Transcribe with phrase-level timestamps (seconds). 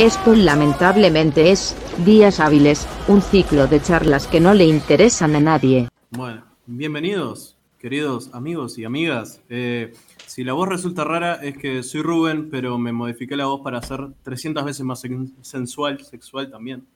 [0.00, 5.88] Esto lamentablemente es, Días Hábiles, un ciclo de charlas que no le interesan a nadie.
[6.08, 9.42] Bueno, bienvenidos, queridos amigos y amigas.
[9.50, 9.92] Eh,
[10.26, 13.82] si la voz resulta rara es que soy Rubén, pero me modifiqué la voz para
[13.82, 16.86] ser 300 veces más sen- sensual, sexual también.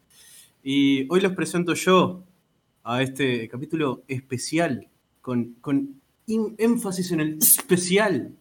[0.62, 2.22] Y hoy les presento yo
[2.84, 4.88] a este capítulo especial,
[5.20, 8.34] con, con énfasis en el especial,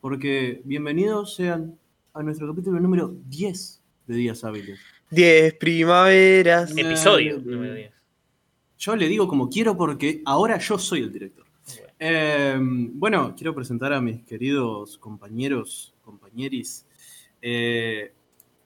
[0.00, 1.76] porque bienvenidos sean
[2.14, 3.75] a nuestro capítulo número 10
[4.06, 4.78] de Días Hábiles.
[5.10, 6.76] 10 primaveras.
[6.76, 7.92] Episodio número 10.
[8.78, 11.44] Yo le digo como quiero porque ahora yo soy el director.
[11.66, 11.90] Bueno.
[11.98, 16.84] Eh, bueno, quiero presentar a mis queridos compañeros, compañeris.
[17.40, 18.12] Eh,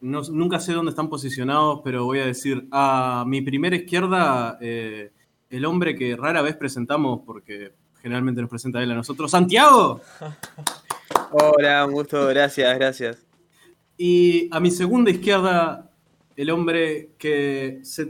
[0.00, 5.10] no- nunca sé dónde están posicionados, pero voy a decir a mi primera izquierda, eh,
[5.48, 10.00] el hombre que rara vez presentamos, porque generalmente nos presenta él a nosotros, Santiago.
[11.32, 13.18] Hola, un gusto, gracias, gracias.
[14.02, 15.90] Y a mi segunda izquierda,
[16.34, 18.08] el hombre que se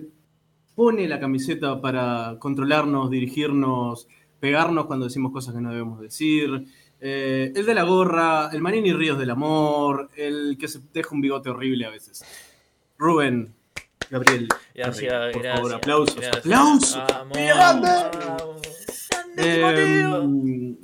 [0.76, 4.06] pone la camiseta para controlarnos, dirigirnos,
[4.38, 6.64] pegarnos cuando decimos cosas que no debemos decir.
[7.00, 11.22] Eh, el de la gorra, el Manini Ríos del amor, el que se deja un
[11.22, 12.24] bigote horrible a veces.
[12.96, 13.52] Rubén,
[14.10, 14.46] Gabriel.
[14.72, 15.58] Gracias, Carrey, por gracias.
[15.60, 16.14] favor, aplausos.
[16.14, 16.36] gracias.
[16.36, 17.02] ¡Aplausos!
[17.08, 17.88] Vamos, ¡Grande!
[18.28, 18.62] vamos.
[19.36, 20.76] Eh,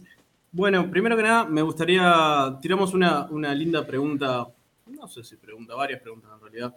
[0.50, 2.58] bueno, primero que nada, me gustaría.
[2.60, 4.48] Tiramos una, una linda pregunta.
[4.86, 6.74] No sé si pregunta, varias preguntas en realidad.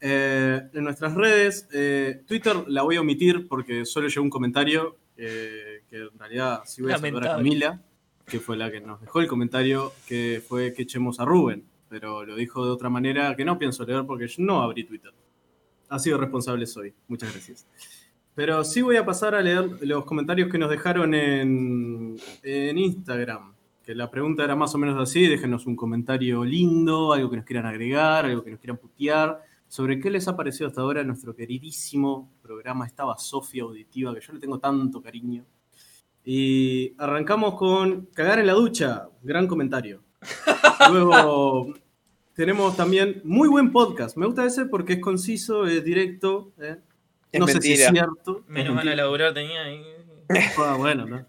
[0.00, 4.96] Eh, en nuestras redes, eh, Twitter la voy a omitir porque solo llegó un comentario.
[5.16, 7.36] eh, que en realidad sí voy a saludar a.
[7.36, 7.82] Camila,
[8.26, 11.64] que fue la que nos dejó el comentario, que fue que echemos a Rubén.
[11.90, 15.12] Pero lo dijo de otra manera que no pienso leer porque yo no abrí Twitter.
[15.90, 16.94] Así de responsable soy.
[17.08, 17.66] Muchas gracias.
[18.34, 23.52] Pero sí voy a pasar a leer los comentarios que nos dejaron en, en Instagram.
[23.90, 25.26] Que la pregunta era más o menos así.
[25.26, 29.42] Déjenos un comentario lindo, algo que nos quieran agregar, algo que nos quieran putear.
[29.66, 34.32] Sobre qué les ha parecido hasta ahora nuestro queridísimo programa, esta Sofía auditiva, que yo
[34.32, 35.44] le tengo tanto cariño.
[36.24, 39.08] Y arrancamos con cagar en la ducha.
[39.24, 40.04] Gran comentario.
[40.92, 41.74] Luego
[42.34, 44.16] tenemos también muy buen podcast.
[44.16, 46.52] Me gusta ese porque es conciso, es directo.
[46.60, 46.76] ¿eh?
[47.32, 48.44] Es no sé si es cierto.
[48.46, 49.82] Menos mal a laburar tenía ahí.
[50.58, 51.26] Ah, bueno, ¿no?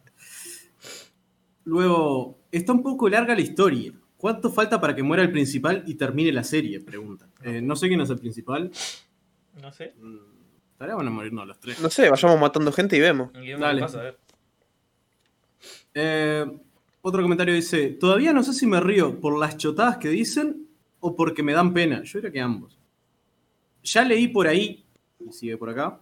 [1.64, 3.92] Luego, está un poco larga la historia.
[4.18, 6.80] ¿Cuánto falta para que muera el principal y termine la serie?
[6.80, 7.28] Pregunta.
[7.44, 8.70] Eh, no sé quién es el principal.
[9.62, 9.94] No sé.
[10.00, 10.18] Mm,
[10.74, 11.80] Estaría bueno morirnos los tres.
[11.80, 13.30] No sé, vayamos matando gente y vemos.
[13.40, 13.82] ¿Y qué Dale.
[13.82, 14.00] pasa?
[14.00, 14.18] A ver.
[15.94, 16.46] Eh,
[17.02, 20.68] otro comentario dice: Todavía no sé si me río por las chotadas que dicen
[21.00, 22.04] o porque me dan pena.
[22.04, 22.78] Yo diría que ambos.
[23.84, 24.86] Ya leí por ahí,
[25.20, 26.00] y sigue por acá,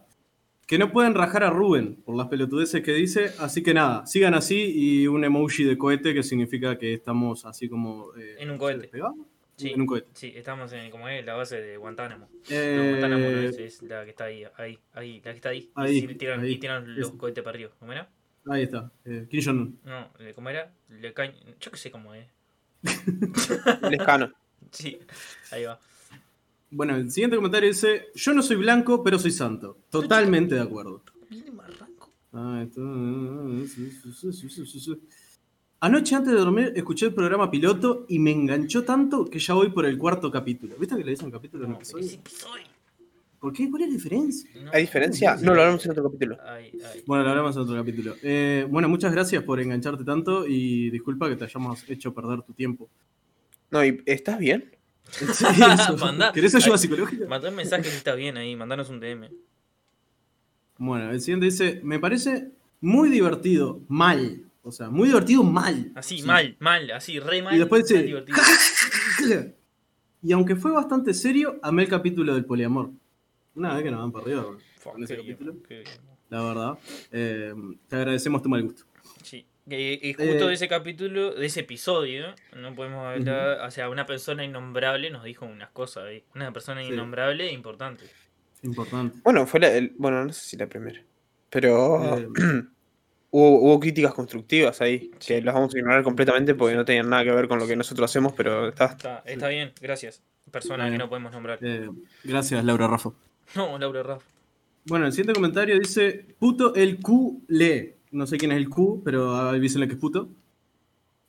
[0.70, 3.32] que no pueden rajar a Rubén por las pelotudeces que dice.
[3.40, 7.68] Así que nada, sigan así y un emoji de cohete que significa que estamos así
[7.68, 8.14] como.
[8.16, 8.88] eh, En un cohete.
[9.56, 9.72] Sí.
[9.72, 10.08] En un cohete.
[10.14, 12.28] Sí, estamos en, como es, la base de Guantánamo.
[12.48, 15.48] Eh, No, Guantánamo no es, es la que está ahí, ahí, ahí, la que está
[15.48, 15.70] ahí.
[15.74, 16.52] Ahí, y, tiran, ahí.
[16.52, 17.70] y tiran los Es- cohetes para arriba.
[17.80, 18.08] ¿Cómo era?
[18.46, 18.92] Ahí está.
[19.04, 19.78] Eh, Kim Jong-un.
[19.84, 20.72] No, eh, ¿cómo era?
[20.88, 21.34] Le caen...
[21.60, 22.26] Yo qué sé cómo es.
[23.90, 24.32] Lescano.
[24.70, 24.98] Sí,
[25.50, 25.78] ahí va.
[26.70, 29.76] Bueno, el siguiente comentario dice: Yo no soy blanco, pero soy santo.
[29.90, 31.02] Totalmente de acuerdo.
[31.28, 32.10] Viene marranco.
[32.32, 32.80] Ah, esto-
[35.82, 39.70] Anoche antes de dormir escuché el programa piloto y me enganchó tanto que ya voy
[39.70, 40.76] por el cuarto capítulo.
[40.78, 42.06] ¿Viste que le dicen capítulo en No, episodio?
[43.40, 43.70] ¿Por qué?
[43.70, 44.50] ¿Cuál es la diferencia?
[44.62, 44.70] No.
[44.74, 45.36] ¿Hay diferencia?
[45.36, 46.36] No, lo hablamos en otro capítulo.
[47.06, 48.14] Bueno, lo hablamos en otro capítulo.
[48.22, 52.52] Eh, bueno, muchas gracias por engancharte tanto y disculpa que te hayamos hecho perder tu
[52.52, 52.90] tiempo.
[53.70, 54.70] No, ¿y ¿estás bien?
[55.10, 55.24] Sí.
[56.00, 56.32] Mandá.
[56.32, 56.78] ¿Querés ayuda Ay.
[56.78, 57.26] psicológica?
[57.28, 59.28] Mandá un mensaje si está bien ahí, mandanos un DM.
[60.78, 62.50] Bueno, el siguiente dice, me parece
[62.80, 64.44] muy divertido, mal.
[64.62, 65.90] O sea, muy divertido, mal.
[65.94, 66.26] Así, Sí.
[66.26, 67.54] mal, mal, así, re mal.
[67.54, 68.24] Y después dice,
[70.22, 72.90] y aunque fue bastante serio, amé el capítulo del poliamor.
[73.54, 74.44] Una vez que nos van para arriba
[74.78, 75.84] Fuck, ese capítulo, bien.
[76.30, 76.78] la verdad.
[77.10, 77.54] Eh,
[77.88, 78.84] te agradecemos tu mal gusto.
[79.70, 83.60] Eh, Y justo Eh, de ese capítulo, de ese episodio, no podemos hablar.
[83.66, 86.24] O sea, una persona innombrable nos dijo unas cosas ahí.
[86.34, 86.88] Una persona Sí.
[86.92, 88.04] innombrable e importante.
[88.62, 89.18] Importante.
[89.22, 91.00] Bueno, fue la, el- bueno, no sé si la primera.
[91.50, 92.28] Pero Eh,
[93.30, 95.34] hubo, hubo críticas constructivas ahí, Sí.
[95.34, 97.76] que las vamos a ignorar completamente porque no tenían nada que ver con lo que
[97.76, 98.86] nosotros hacemos, pero está.
[98.86, 100.22] Está, está bien, gracias.
[100.50, 101.58] Persona que no podemos nombrar.
[101.62, 101.88] eh,
[102.24, 103.10] gracias, Laura Rafa.
[103.54, 104.24] No, Laura Raff.
[104.86, 107.96] Bueno, el siguiente comentario dice, puto el Q le.
[108.10, 110.28] No sé quién es el Q, pero avísenle que es puto.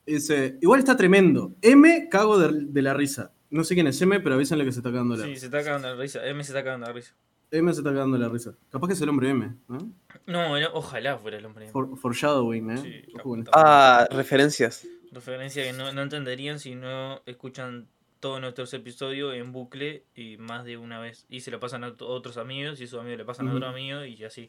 [0.06, 1.52] Dice, igual está tremendo.
[1.62, 3.32] M, cago de, de la risa.
[3.50, 5.62] No sé quién es M, pero avísenle que se está cagando la Sí, se está
[5.62, 6.26] cagando la risa.
[6.26, 7.14] M se está cagando la risa.
[7.52, 8.54] M se está cagando la risa.
[8.70, 9.92] Capaz que es el hombre M, ¿no?
[10.26, 11.68] No, no, ojalá fuera el hombre.
[11.68, 12.78] For, foreshadowing, ¿eh?
[12.78, 13.12] Sí.
[13.52, 14.86] Ah, referencias.
[15.12, 17.86] Referencia que no, no entenderían si no escuchan
[18.20, 21.26] todos nuestros episodios en bucle y más de una vez.
[21.28, 23.58] Y se lo pasan a otros amigos y esos amigos le pasan a Ujú.
[23.58, 24.48] otros amigos y así.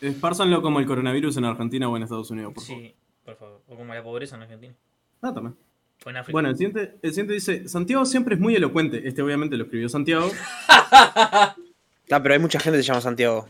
[0.00, 2.82] Espárzanlo como el coronavirus en Argentina o en Estados Unidos, por favor.
[2.82, 3.60] Sí, por favor.
[3.66, 4.74] O como la pobreza en Argentina.
[5.22, 5.56] Ah, también.
[6.06, 6.32] O en África.
[6.32, 9.06] Bueno, el siguiente, el siguiente dice, Santiago siempre es muy elocuente.
[9.08, 10.30] Este obviamente lo escribió Santiago.
[12.10, 13.46] Ah, pero hay mucha gente que se llama Santiago.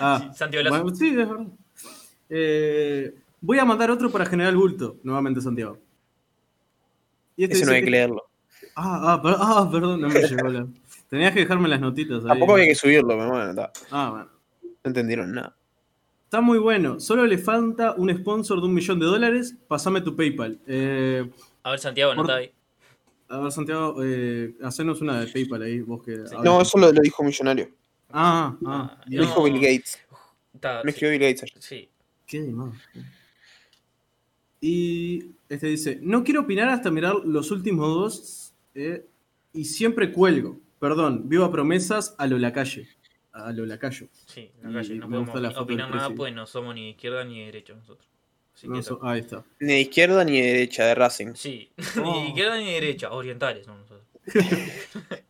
[0.00, 0.82] Ah, Sí, Santiago Lazo.
[0.82, 1.46] bueno, sí, es verdad.
[2.28, 5.78] Eh, voy a mandar otro para General Bulto, nuevamente Santiago.
[7.36, 8.24] Y este Ese no hay que leerlo.
[8.74, 10.66] Ah, ah, per- ah, perdón, no me llegó la...
[11.10, 12.28] Tenías que dejarme las notitas ahí.
[12.30, 13.72] Tampoco había que subirlo, pero bueno, está.
[13.92, 14.28] Ah, bueno.
[14.64, 15.54] No entendieron nada.
[16.32, 16.98] Está muy bueno.
[16.98, 19.54] Solo le falta un sponsor de un millón de dólares.
[19.68, 20.58] Pasame tu PayPal.
[20.66, 21.30] Eh,
[21.62, 22.50] A ver, Santiago, no Por- está ahí.
[23.28, 26.16] a ver, Santiago, eh, hacenos una de PayPal ahí, vos que...
[26.42, 27.68] No, eso lo, lo dijo Millonario.
[28.08, 28.96] Ah, ah.
[28.98, 29.98] Ah, Lo dijo Bill Gates.
[30.54, 31.62] Está, Me escribió Bill Gates ayer.
[31.62, 31.88] sí.
[32.26, 32.72] Qué de más.
[34.58, 39.04] Y este dice, no quiero opinar hasta mirar los últimos dos eh,
[39.52, 40.58] y siempre cuelgo.
[40.80, 42.88] Perdón, vivo a promesas a lo lacalle.
[43.32, 44.08] A lo lacayo.
[44.26, 44.94] Sí, la Y calle.
[44.96, 47.24] No me gusta podemos la ni foto opinar nada, pues no somos ni de izquierda
[47.24, 48.08] ni de derecha nosotros.
[48.54, 49.10] Así No que so- está.
[49.10, 49.44] ahí está.
[49.60, 51.32] Ni de izquierda ni de derecha, de Racing.
[51.34, 51.70] Sí,
[52.04, 52.12] Oh.
[52.14, 54.06] ni de izquierda ni de derecha, orientales somos nosotros.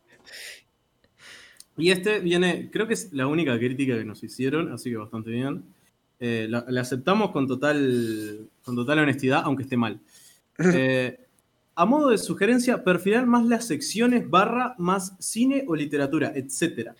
[1.75, 5.31] Y este viene, creo que es la única crítica que nos hicieron, así que bastante
[5.31, 5.63] bien.
[6.19, 9.99] Eh, la, la aceptamos con total, con total honestidad, aunque esté mal.
[10.59, 11.17] Eh,
[11.75, 16.91] a modo de sugerencia, perfilar más las secciones barra más cine o literatura, etc.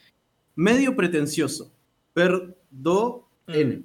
[0.56, 1.72] Medio pretencioso.
[2.14, 3.82] Per, do, n.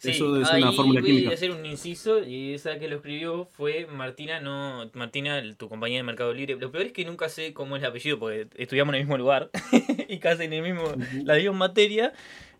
[0.00, 1.30] Sí, Eso es ahí una fórmula voy química.
[1.30, 5.98] a hacer un inciso y esa que lo escribió fue Martina, no Martina, tu compañera
[5.98, 6.54] de Mercado Libre.
[6.54, 9.18] Lo peor es que nunca sé cómo es el apellido porque estudiamos en el mismo
[9.18, 9.50] lugar
[10.08, 10.84] y casi en el mismo,
[11.24, 12.12] la misma materia.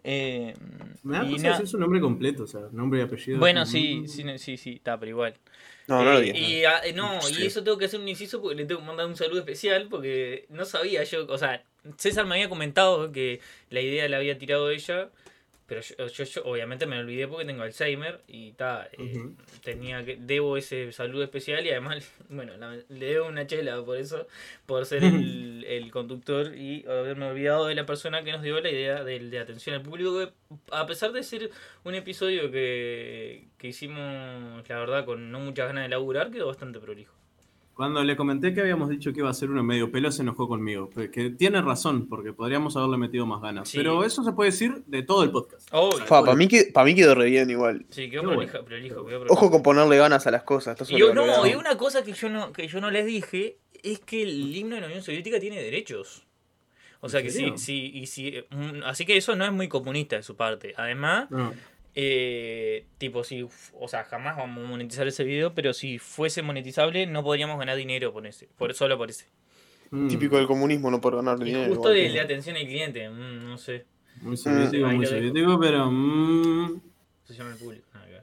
[0.03, 0.55] eh,
[1.05, 3.39] Me da cosa decir su nombre completo, o sea, nombre y apellido.
[3.39, 3.67] bueno, Mm.
[3.67, 5.35] sí, sí, no, sí, sí, está, pero igual.
[5.87, 6.39] No, no lo Eh, digas.
[6.41, 7.43] y, eh, no, Sí.
[7.43, 9.87] y eso tengo que hacer un inciso porque le tengo que mandar un saludo especial
[9.89, 11.63] porque no sabía yo, o sea,
[11.97, 13.41] César me había comentado que
[13.71, 15.09] la idea la había tirado ella,
[15.67, 18.97] pero yo, yo- yo obviamente me olvidé porque tengo Alzheimer y ta, eh,
[19.63, 23.99] tenía que debo ese saludo especial y además, bueno, la- le debo una chela por
[23.99, 24.27] eso,
[24.65, 28.71] por ser el, el conductor y haberme olvidado de la persona que nos dio la
[28.71, 30.33] idea del de atención al público, que
[30.71, 31.51] a pesar de ser
[31.85, 36.81] un episodio que, que hicimos, la verdad, con no muchas ganas de laburar, quedó bastante
[36.81, 37.13] prolijo.
[37.79, 40.49] Cuando le comenté que habíamos dicho que iba a ser uno medio pelo, se enojó
[40.49, 40.91] conmigo.
[40.93, 43.69] Pues, Que tiene razón, porque podríamos haberle metido más ganas.
[43.69, 43.77] Sí.
[43.77, 45.69] Pero eso se puede decir de todo el podcast.
[45.71, 46.05] Obvio.
[46.05, 47.87] Fa, para mí, que- pa' mí quedó re bien igual.
[47.91, 49.33] Sí, quedó prolijo, prolijo, quedó prolijo.
[49.33, 50.77] Ojo con ponerle ganas a las cosas.
[50.91, 54.01] Y yo- no, y una cosa que yo no, que yo no les dije es
[54.01, 56.25] que el himno de la Unión Soviética tiene derechos.
[57.01, 59.69] O sea ¿En que sí, sí, y sí, mm, así que eso no es muy
[59.69, 60.75] comunista de su parte.
[60.77, 61.55] Además, No.
[62.01, 67.07] Eh, tipo, si, o sea, jamás vamos a monetizar ese video, pero si fuese monetizable
[67.07, 69.27] no podríamos ganar dinero por ese, por solo por ese.
[69.91, 70.07] Mm.
[70.07, 71.75] Típico del comunismo, no por ganar Y dinero.
[71.75, 72.13] justo igual.
[72.13, 73.85] de, de atención al cliente, mm, no sé,
[74.23, 75.91] Muy soviético, Ahí muy soviético, pero.
[75.91, 76.81] mm.
[77.25, 77.85] se llama el público.
[78.09, 78.23] ver.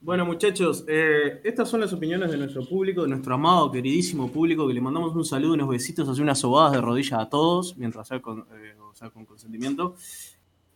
[0.00, 4.66] Bueno, muchachos, eh, estas son las opiniones de nuestro público, de nuestro amado, queridísimo público,
[4.66, 8.08] que le mandamos un saludo, unos besitos, así unas sobadas de rodillas a todos, mientras
[8.08, 9.94] sea con, eh, o sea, con consentimiento.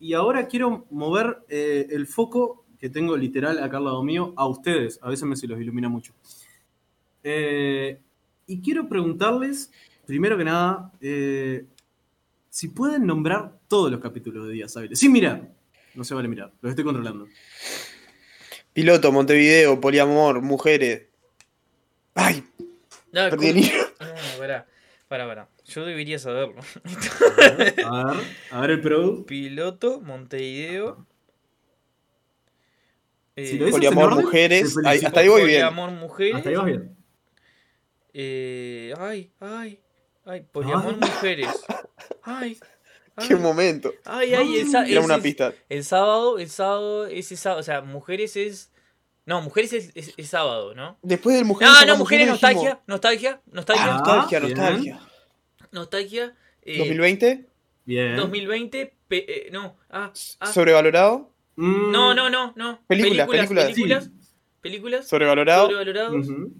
[0.00, 4.46] Y ahora quiero mover eh, el foco que tengo literal acá al lado mío a
[4.46, 4.98] ustedes.
[5.02, 6.12] A veces me se los ilumina mucho.
[7.24, 7.98] Eh,
[8.46, 9.72] y quiero preguntarles,
[10.06, 11.66] primero que nada, eh,
[12.48, 14.98] si pueden nombrar todos los capítulos de Días Hábiles.
[14.98, 15.52] Sin mirar.
[15.94, 17.26] No se vale mirar, los estoy controlando.
[18.72, 21.08] Piloto, Montevideo, poliamor, mujeres.
[22.14, 22.44] Ay,
[23.14, 23.72] Ah, perdí el hilo.
[24.00, 24.66] No, pará,
[25.08, 25.48] pará, pará.
[25.68, 26.60] Yo debería saberlo.
[27.86, 29.24] A ver, a ver el pro.
[29.26, 31.06] Piloto, Montevideo.
[33.36, 34.74] Si eh, lo dices Poliamor, en orden, mujeres.
[34.74, 35.06] felicito.
[35.06, 35.50] hasta ahí voy bien.
[35.60, 36.34] Poliamor, mujeres.
[36.36, 36.96] Hasta ahí vas bien.
[38.14, 39.80] Eh, ay, ay,
[40.24, 41.08] ay, poliamor, Ay.
[41.08, 41.48] mujeres.
[42.22, 42.58] Ay,
[43.16, 43.92] ay, Qué momento.
[44.06, 45.52] ay, ay, el, Era ese una es- pista.
[45.68, 48.72] el sábado, el sábado, ese sábado, o sea, mujeres es.
[49.26, 50.98] No, mujeres es, es- es sábado, ¿no?
[51.02, 51.68] Después del mujeres.
[51.70, 54.54] Ah, no, sacamos mujeres, y nostalgia, nostalgia, nostalgia, Ah, Nostalgia, bien.
[54.56, 55.00] nostalgia.
[55.72, 56.34] Nostalgia.
[56.62, 57.46] eh, 2020,
[57.84, 58.16] Bien.
[58.16, 61.32] 2020, pe- eh, no, ah, ah, sobrevalorado.
[61.56, 62.80] Mm, no, no, no, no.
[62.86, 64.10] Películas, películas, películas, películas, sí.
[64.60, 65.62] películas, Sobrevalorado.
[65.70, 66.28] sobrevalorados.
[66.28, 66.52] ujú.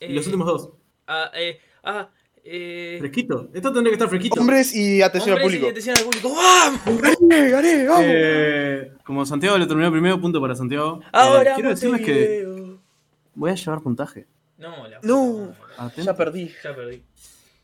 [0.00, 0.70] eh, Y los últimos dos.
[1.06, 2.10] Ah, eh, ah,
[2.44, 3.50] eh, Fresquito.
[3.52, 4.40] Esto tendría que estar fresquito.
[4.40, 5.68] Hombres y atención al y público.
[5.68, 6.34] atención al público.
[6.34, 6.80] ¡Vamos!
[7.02, 7.86] ¡Gané, gané!
[7.88, 8.04] ¡Vamos!
[8.06, 11.00] Eh, como Santiago lo terminó primero, punto para Santiago.
[11.02, 12.46] Eh, Ahora quiero decirles que
[13.34, 14.26] voy a llevar puntaje.
[14.58, 15.54] No, la No.
[15.96, 16.52] ya perdí.
[16.62, 17.02] Ya perdí.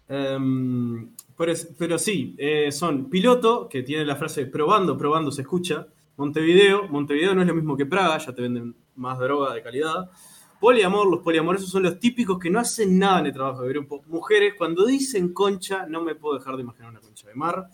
[0.08, 5.86] Em, pero, sí, eh, son piloto, que tiene la frase probando, probando, se escucha.
[6.16, 10.10] Montevideo, Montevideo no es lo mismo que Praga, ya te venden más droga de calidad.
[10.58, 14.02] Poliamor, los poliamorosos son los típicos que no hacen nada en el trabajo de grupo.
[14.06, 17.68] Mujeres, cuando dicen concha, no me puedo dejar de imaginar una concha de mar.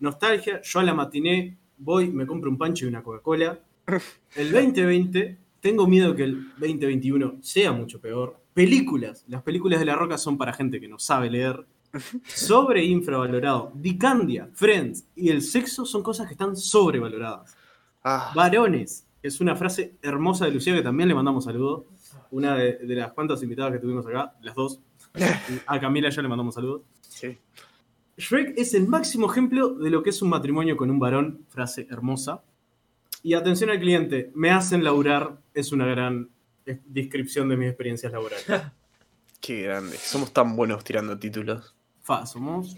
[0.00, 3.58] Nostalgia, yo a la matiné voy, me compro un pancho y una Coca-Cola.
[4.34, 8.36] El 2020, tengo miedo que el 2021 sea mucho peor.
[8.52, 11.64] Películas, las películas de La Roca son para gente que no sabe leer.
[12.24, 13.72] Sobre infravalorado.
[13.74, 17.56] Dicandia, Friends y el sexo son cosas que están sobrevaloradas.
[18.04, 21.84] Ah, Varones, es una frase hermosa de Lucía que también le mandamos saludos.
[22.30, 24.80] Una de, de las cuantas invitadas que tuvimos acá, las dos.
[25.66, 26.82] A Camila ya le mandamos saludos.
[27.00, 27.38] sí.
[28.18, 31.86] Shrek es el máximo ejemplo de lo que es un matrimonio con un varón, frase
[31.90, 32.42] hermosa.
[33.22, 36.30] Y atención al cliente, me hacen laburar es una gran
[36.64, 38.46] eh, descripción de mis experiencias laborales.
[39.40, 39.98] Qué grande.
[39.98, 41.75] Somos tan buenos tirando títulos.
[42.06, 42.76] Fa, somos.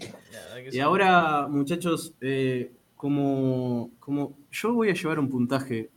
[0.71, 5.91] Y ahora, muchachos, eh, como, como yo voy a llevar un puntaje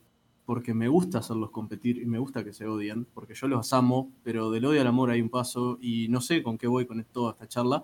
[0.45, 4.13] porque me gusta hacerlos competir y me gusta que se odien, porque yo los amo,
[4.23, 7.03] pero del odio al amor hay un paso y no sé con qué voy con
[7.05, 7.83] toda esta charla.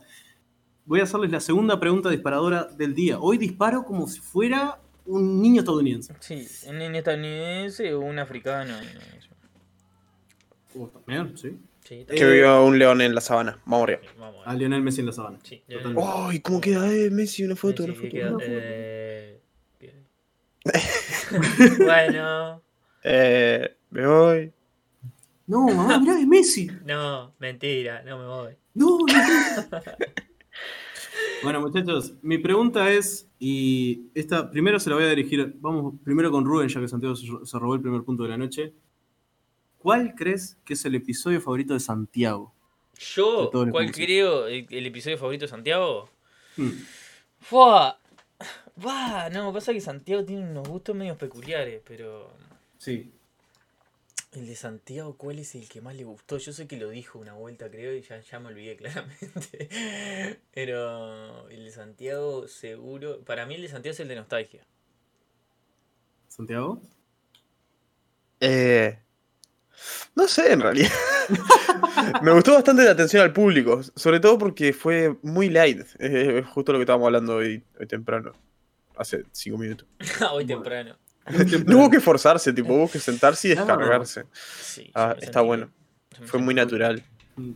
[0.84, 3.18] Voy a hacerles la segunda pregunta disparadora del día.
[3.18, 6.14] Hoy disparo como si fuera un niño estadounidense.
[6.20, 8.74] Sí, un niño estadounidense o un africano.
[10.78, 11.58] Oh, también, sí.
[11.88, 13.58] Sí, Que viva un león en la sabana.
[13.64, 14.00] Vamos arriba.
[14.18, 15.38] vamos A Lionel Messi en la sabana.
[15.42, 16.02] Sí, Totalmente.
[16.06, 16.40] ¡Ay!
[16.40, 17.44] ¿Cómo queda eh, Messi?
[17.44, 18.08] Una foto, Sí, una foto.
[18.10, 18.50] queda- una foto.
[18.52, 19.40] eh,
[21.78, 22.62] bueno,
[23.04, 24.52] Eh, me voy.
[25.46, 26.70] No, mamá, mirá, es Messi.
[26.84, 28.52] no, mentira, no me voy.
[28.74, 29.06] No, no.
[31.42, 36.30] bueno, muchachos, mi pregunta es, y esta primero se la voy a dirigir, vamos primero
[36.30, 38.74] con Rubén, ya que Santiago se, se robó el primer punto de la noche.
[39.78, 42.52] ¿Cuál crees que es el episodio favorito de Santiago?
[42.98, 46.10] Yo, ¿cuál creo el, el episodio favorito de Santiago?
[46.56, 46.70] Hmm,
[47.40, 47.98] Fua.
[48.84, 52.30] Va, no, pasa que Santiago tiene unos gustos medio peculiares, pero
[52.76, 53.12] sí.
[54.32, 56.38] el de Santiago, ¿cuál es el que más le gustó?
[56.38, 59.68] Yo sé que lo dijo una vuelta, creo, y ya, ya me olvidé claramente.
[60.52, 63.20] Pero el de Santiago, seguro.
[63.24, 64.64] Para mí, el de Santiago es el de nostalgia.
[66.28, 66.80] ¿Santiago?
[68.40, 68.98] Eh,
[70.14, 70.90] no sé, en realidad.
[72.22, 75.82] Me gustó bastante la atención al público, sobre todo porque fue muy light.
[75.98, 78.32] Eh, justo lo que estábamos hablando hoy, hoy temprano,
[78.96, 79.86] hace cinco minutos.
[80.32, 80.96] Hoy temprano.
[81.66, 84.24] No hubo que esforzarse, tipo, hubo que sentarse y descargarse.
[84.32, 85.70] Sí, Ah, está bueno.
[86.24, 87.04] Fue muy natural.
[87.36, 87.52] Mm.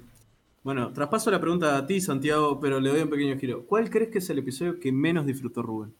[0.62, 3.66] Bueno, traspaso la pregunta a ti, Santiago, pero le doy un pequeño giro.
[3.66, 5.92] ¿Cuál crees que es el episodio que menos disfrutó Rubén?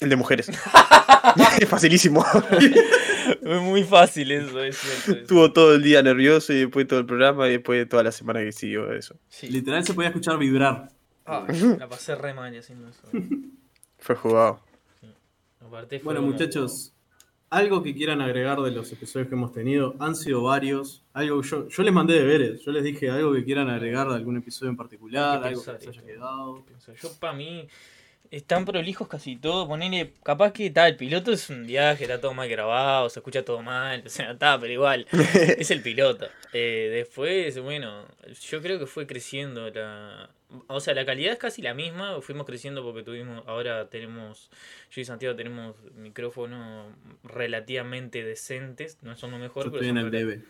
[0.00, 0.48] El de mujeres.
[1.60, 2.24] es facilísimo.
[3.42, 5.10] Fue muy fácil eso, es cierto.
[5.12, 5.20] eso.
[5.20, 8.40] Estuvo todo el día nervioso y después todo el programa y después toda la semana
[8.40, 9.16] que siguió eso.
[9.28, 9.48] Sí.
[9.48, 10.90] Literal se podía escuchar vibrar.
[11.26, 11.46] Ah,
[11.78, 13.02] la pasé re mal haciendo eso.
[13.98, 14.60] Fue jugado.
[15.60, 16.92] Aparte fue Bueno, como- muchachos,
[17.50, 21.04] algo que quieran agregar de los episodios que hemos tenido, han sido varios.
[21.12, 24.14] Algo que yo, yo les mandé deberes, yo les dije algo que quieran agregar de
[24.16, 26.64] algún episodio en particular, algo que les haya quedado.
[27.00, 27.68] Yo, para mí,
[28.32, 29.68] están prolijos casi todo.
[29.68, 33.44] Ponele, capaz que está, el piloto es un viaje, está todo mal grabado, se escucha
[33.44, 36.26] todo mal, o sea, está, pero igual, es el piloto.
[36.52, 38.06] Eh, después, bueno,
[38.40, 40.30] yo creo que fue creciendo la.
[40.66, 44.50] O sea, la calidad es casi la misma, fuimos creciendo porque tuvimos, ahora tenemos,
[44.90, 46.92] yo y Santiago tenemos micrófonos
[47.24, 50.42] relativamente decentes, no son lo mejor, Yo pero estoy en el debe.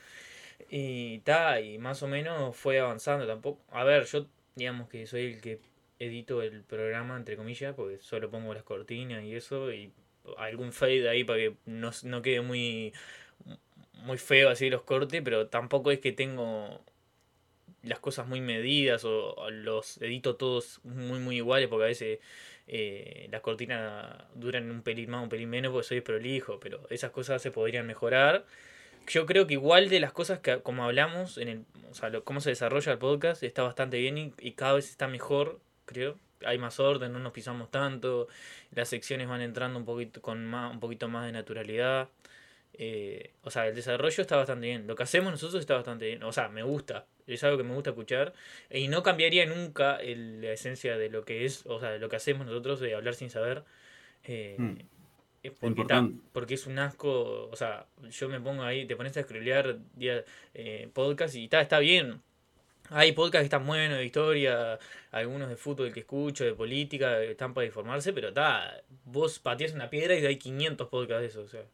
[0.69, 3.61] y ta, y más o menos fue avanzando tampoco.
[3.71, 5.61] A ver, yo digamos que soy el que
[6.07, 9.93] edito el programa, entre comillas, porque solo pongo las cortinas y eso, y
[10.37, 12.93] algún fade ahí para que no, no quede muy,
[14.05, 16.85] muy feo así los cortes, pero tampoco es que tengo
[17.83, 22.21] las cosas muy medidas o, los edito todos muy muy iguales porque a veces
[22.69, 27.11] eh, las cortinas duran un pelín más un pelín menos porque soy prolijo pero esas
[27.11, 28.47] cosas se podrían mejorar.
[29.09, 32.25] Yo creo que igual de las cosas que como hablamos en el o sea lo-
[32.25, 35.61] cómo se desarrolla el podcast está bastante bien y cada vez está mejor
[35.93, 38.27] creo hay más orden no nos pisamos tanto
[38.73, 42.09] las secciones van entrando un poquito con más un poquito más de naturalidad
[42.75, 44.87] eh, o sea, el desarrollo está bastante bien.
[44.87, 46.23] Lo que hacemos nosotros está bastante bien.
[46.23, 47.05] O sea, me gusta.
[47.27, 48.33] Es algo que me gusta escuchar.
[48.71, 52.09] Y no cambiaría nunca el- la esencia de lo que es, o sea, de lo
[52.09, 53.63] que hacemos nosotros de hablar sin saber.
[54.25, 54.77] Eh, Mm.
[55.43, 56.01] es porque, ta-
[56.33, 57.51] porque es un asco.
[57.51, 59.23] O sea, yo me pongo ahí, te pones a
[59.95, 62.23] día, eh, podcast y está, está bien.
[62.93, 64.79] Hay podcasts que están buenos de historia,
[65.11, 69.91] algunos de fútbol que escucho, de política, están para informarse, pero está, vos pateas una
[69.91, 71.65] piedra y hay 500 podcasts de eso, o sea.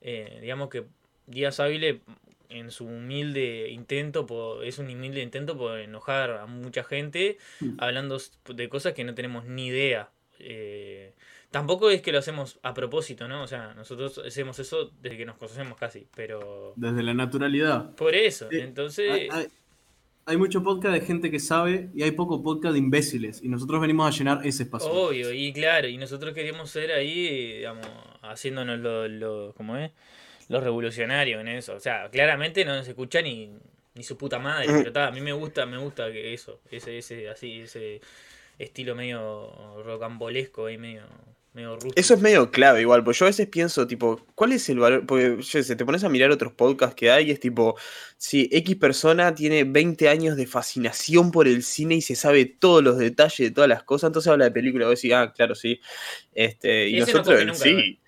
[0.00, 0.84] Eh, digamos que
[1.26, 2.00] Díaz Ávile
[2.48, 7.76] en su humilde intento por, es un humilde intento por enojar a mucha gente Mm.
[7.78, 8.18] hablando
[8.54, 11.12] de cosas que no tenemos ni idea eh,
[11.50, 13.42] Tampoco es que lo hacemos a propósito, ¿no?
[13.42, 16.74] O sea, nosotros hacemos eso desde que nos conocemos casi, pero...
[16.76, 17.94] Desde la naturalidad.
[17.94, 19.30] Por eso, Sí, entonces...
[19.32, 19.48] Hay,
[20.28, 23.42] hay- mucho podcast de gente que sabe y hay poco podcast de imbéciles.
[23.42, 24.90] Y nosotros venimos a llenar ese espacio.
[24.90, 27.86] Obvio, y claro, y nosotros queríamos ser ahí, digamos,
[28.22, 29.90] haciéndonos lo, lo ¿cómo es?
[30.48, 31.74] Los revolucionarios en eso.
[31.74, 33.50] O sea, claramente no se escucha ni,
[33.94, 36.98] ni su puta madre, pero ta, a mí me gusta, me gusta que eso, ese,
[36.98, 38.00] ese, así, ese
[38.58, 41.02] estilo medio rocambolesco ahí, medio,
[41.58, 41.94] medio rústico.
[41.96, 45.06] Eso es medio clave igual, porque yo a veces pienso, tipo, ¿cuál es el valor?
[45.06, 47.76] Porque, yo sé, te pones a mirar otros podcasts que hay y es tipo,
[48.16, 52.82] si X persona tiene 20 años de fascinación por el cine y se sabe todos
[52.82, 55.80] los detalles de todas las cosas, entonces habla de película, vos decís, ah, claro, sí.
[56.32, 58.00] Este, y Ese no nosotros, nunca, sí.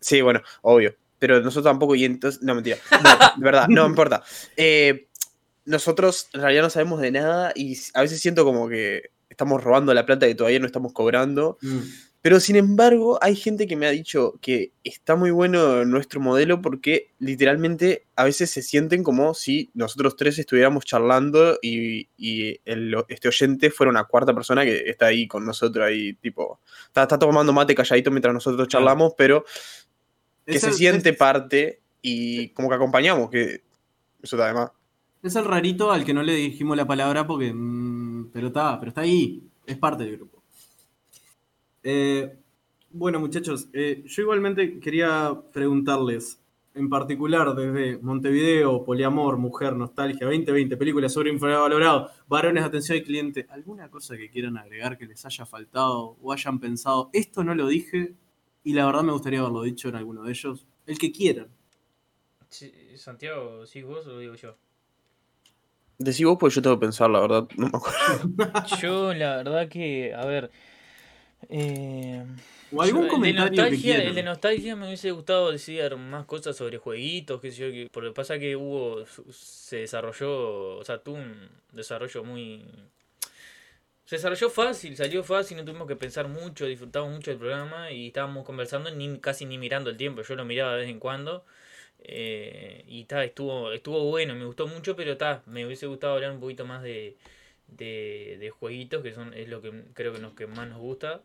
[0.00, 0.94] Sí, bueno, obvio.
[1.18, 2.78] Pero nosotros tampoco, y entonces, no, mentira.
[2.92, 4.22] No, de verdad, no importa.
[4.56, 5.08] Eh,
[5.64, 9.92] nosotros en realidad no sabemos de nada y a veces siento como que estamos robando
[9.92, 11.58] la plata que todavía no estamos cobrando.
[11.60, 11.80] Mm.
[12.20, 16.60] Pero sin embargo, hay gente que me ha dicho que está muy bueno nuestro modelo
[16.60, 22.96] porque literalmente a veces se sienten como si nosotros tres estuviéramos charlando y, y el-
[23.08, 27.18] este oyente fuera una cuarta persona que está ahí con nosotros, ahí tipo, está, está
[27.20, 29.44] tomando mate calladito mientras nosotros charlamos, pero
[30.44, 33.62] que Es se el- siente es- parte y como que acompañamos, que
[34.22, 34.70] eso está de más.
[35.22, 37.52] Es el rarito al que no le dijimos la palabra porque.
[37.54, 39.42] mm, pero está, pero está ahí.
[39.66, 40.37] Es parte del grupo.
[41.82, 42.38] Eh,
[42.90, 46.42] bueno, muchachos, eh, yo igualmente quería preguntarles,
[46.74, 53.46] en particular desde Montevideo, Poliamor, Mujer, Nostalgia, 2020, películas sobre infravalorado, varones, atención al cliente,
[53.50, 57.10] ¿alguna cosa que quieran agregar que les haya faltado o hayan pensado?
[57.12, 58.14] Esto no lo dije
[58.64, 60.66] y la verdad me gustaría haberlo dicho en alguno de ellos.
[60.86, 61.48] El que quieran.
[62.48, 64.56] Sí, Santiago, ¿sí vos o lo digo yo?
[65.98, 68.76] Decí vos, pues yo tengo que pensar, la verdad, no me acuerdo.
[68.80, 70.50] Yo, la verdad que, a ver...
[71.48, 72.24] Eh...
[72.70, 76.26] O algún Yo, el de comentario que el de nostalgia me hubiese gustado decir más
[76.26, 80.98] cosas sobre jueguitos, qué sé yo, que, porque pasa que hubo, se desarrolló, o sea,
[80.98, 82.66] tuvo un desarrollo muy...
[84.04, 88.08] Se desarrolló fácil, salió fácil, no tuvimos que pensar mucho, disfrutamos mucho del programa y
[88.08, 91.44] estábamos conversando ni casi ni mirando el tiempo, yo lo miraba de vez en cuando
[92.00, 96.32] eh, y ta, estuvo, estuvo bueno, me gustó mucho, pero ta, me hubiese gustado hablar
[96.32, 97.16] un poquito más de,
[97.68, 101.22] de, de jueguitos, que son es lo que creo que, nos, que más nos gusta.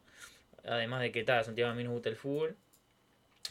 [0.65, 2.55] Además de que ta, Santiago a mí nos gusta el fútbol.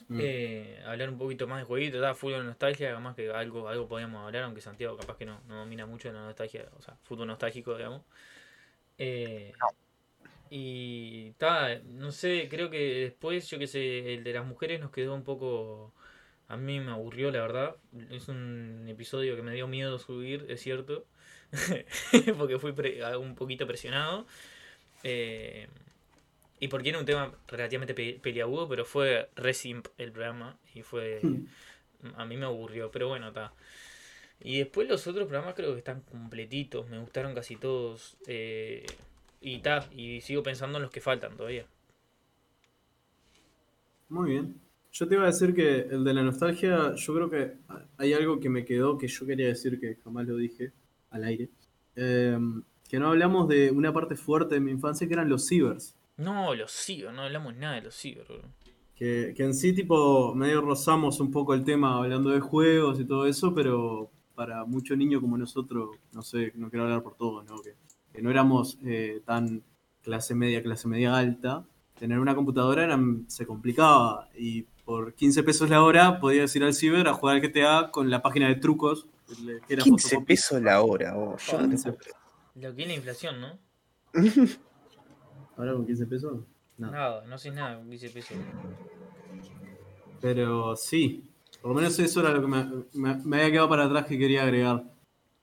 [0.09, 0.21] Mm.
[0.23, 3.89] Eh, hablar un poquito más de jueguitos, ta, fútbol de nostalgia, además que algo, algo
[3.89, 7.27] podíamos hablar, aunque Santiago capaz que no, no domina mucho la nostalgia, o sea, fútbol
[7.27, 8.03] nostálgico, digamos.
[8.99, 9.53] Eh,
[10.51, 14.91] y ta, no sé, creo que después, yo que sé, el de las mujeres nos
[14.91, 15.93] quedó un poco...
[16.49, 17.77] A mí me aburrió, la verdad.
[18.11, 21.07] Es un episodio que me dio miedo subir, es cierto.
[22.39, 22.73] porque fui
[23.19, 24.27] un poquito presionado.
[25.05, 25.69] Eh,
[26.61, 30.59] y porque era un tema relativamente pe- peliagudo, pero fue re simp el programa.
[30.75, 31.23] Y fue.
[31.23, 31.47] Hmm.
[32.17, 33.53] A mí me aburrió, pero bueno, está.
[34.41, 36.89] Y después los otros programas creo que están completitos.
[36.89, 38.17] Me gustaron casi todos.
[38.27, 38.87] eh,
[39.41, 41.67] y ta, y sigo pensando en los que faltan todavía.
[44.09, 44.61] Muy bien.
[44.93, 47.55] Yo te iba a decir que el de la nostalgia, yo creo que
[47.97, 50.73] hay algo que me quedó que yo quería decir que jamás lo dije
[51.13, 51.49] al aire.
[51.97, 52.39] Eh,
[52.89, 55.95] que no hablamos de una parte fuerte de mi infancia que eran los cibers.
[56.17, 58.27] No, los ciber, no hablamos nada de los ciber.
[58.95, 63.05] Que, que en sí, tipo, medio rozamos un poco el tema hablando de juegos y
[63.05, 67.45] todo eso, pero para mucho niño como nosotros, no sé, no quiero hablar por todos,
[67.47, 67.57] ¿no?
[67.63, 67.75] Que,
[68.13, 69.63] que no éramos eh, tan
[70.03, 71.65] clase media, clase media alta,
[71.99, 76.75] tener una computadora era- se complicaba y por 15 pesos la hora podías ir al
[76.75, 79.07] ciber a jugar al GTA con la página de trucos.
[79.69, 80.27] Era 15 fotocopia.
[80.27, 81.43] pesos la hora, vos.
[81.47, 82.17] Yo no te 15 puedo creer.
[82.55, 83.59] Lo que es la inflación, ¿no?
[85.57, 86.41] Ahora con 15 pesos.
[86.79, 86.91] No.
[86.91, 88.37] Nada, no sé nada con 15 pesos.
[90.21, 91.25] Pero sí,
[91.61, 94.19] por lo menos eso era lo que me, me- me había quedado para atrás que
[94.19, 94.85] quería agregar.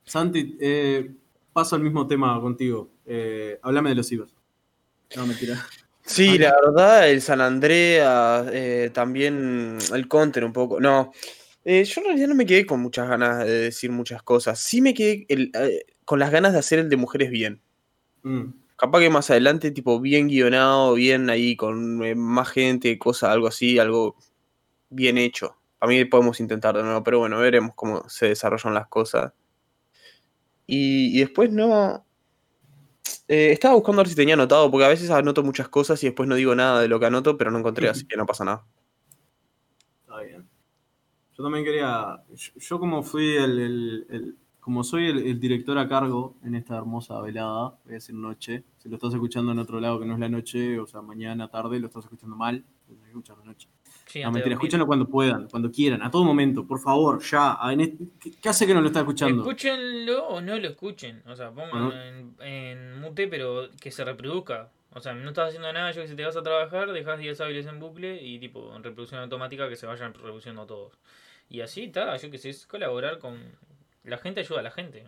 [0.04, 1.10] Santi, eh,
[1.52, 2.90] paso al mismo tema contigo.
[3.04, 4.32] Eh, háblame de los cibers.
[5.16, 5.54] No, mentira.
[6.02, 10.80] Sí, la verdad, el San Andreas, eh, también el Counter un poco.
[10.80, 11.12] No,
[11.64, 14.58] eh, yo en realidad no me quedé con muchas ganas de decir muchas cosas.
[14.60, 17.60] Sí me quedé el- eh, con las ganas de hacer el de mujeres bien.
[18.22, 23.30] Mm, Capaz que más adelante, tipo, bien guionado, bien ahí, con eh, más gente, cosa,
[23.30, 24.16] algo así, algo
[24.88, 25.54] bien hecho.
[25.80, 29.32] A mí podemos intentar de nuevo, pero bueno, veremos cómo se desarrollan las cosas.
[30.66, 32.06] Y, y después no.
[33.28, 36.28] estaba buscando a ver si tenía anotado, porque a veces anoto muchas cosas y después
[36.28, 38.64] no digo nada de lo que anoto, pero no encontré, así que no pasa nada.
[41.40, 42.22] Yo también quería.
[42.34, 46.54] Yo, yo como fui el, el- el- como soy el, el director a cargo en
[46.54, 50.04] esta hermosa velada, voy a decir noche, si lo estás escuchando en otro lado que
[50.04, 53.44] no es la noche, o sea, mañana, tarde, lo estás escuchando mal, lo escuchar la
[53.46, 53.68] noche.
[54.06, 57.56] Sí, No, mentira, escúchenlo cuando puedan, cuando quieran, a todo momento, por favor, ya.
[57.78, 58.04] este-
[58.42, 59.40] ¿qué, hace que no lo está escuchando?
[59.42, 61.22] Escúchenlo o no lo escuchen.
[61.26, 64.70] O sea, pongan en, en mute, pero que se reproduzca.
[64.92, 67.40] O sea, no estás haciendo nada, yo que si te vas a trabajar, dejas 10
[67.40, 70.98] hábiles en bucle y tipo en reproducción automática que se vayan reproduciendo todos.
[71.50, 73.36] Y así está, yo que sé, es colaborar con.
[74.04, 75.04] La gente ayuda a la gente.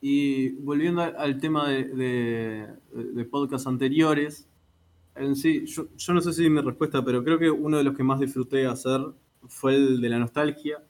[0.00, 1.84] Y volviendo al- tema de,
[2.92, 4.46] de, podcasts anteriores,
[5.14, 7.96] en sí, yo, yo no sé si mi respuesta, pero creo que uno de los
[7.96, 9.00] que más disfruté hacer
[9.48, 10.84] fue el de la nostalgia,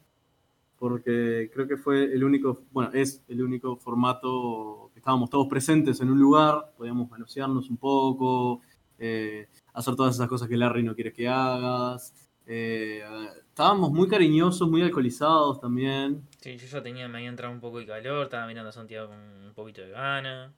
[0.79, 6.01] porque creo que fue el único, bueno, es el único formato que estábamos todos presentes
[6.01, 8.61] en un lugar, podíamos manosearnos un poco,
[8.99, 12.12] eh, hacer todas esas cosas que Larry no quiere que hagas.
[12.46, 13.02] Eh,
[13.48, 16.22] estábamos muy cariñosos, muy alcoholizados también.
[16.40, 19.09] Sí, yo ya tenía, me había entrado un poco de calor, estaba mirando a Santiago
[19.09, 20.52] con un poquito de gana.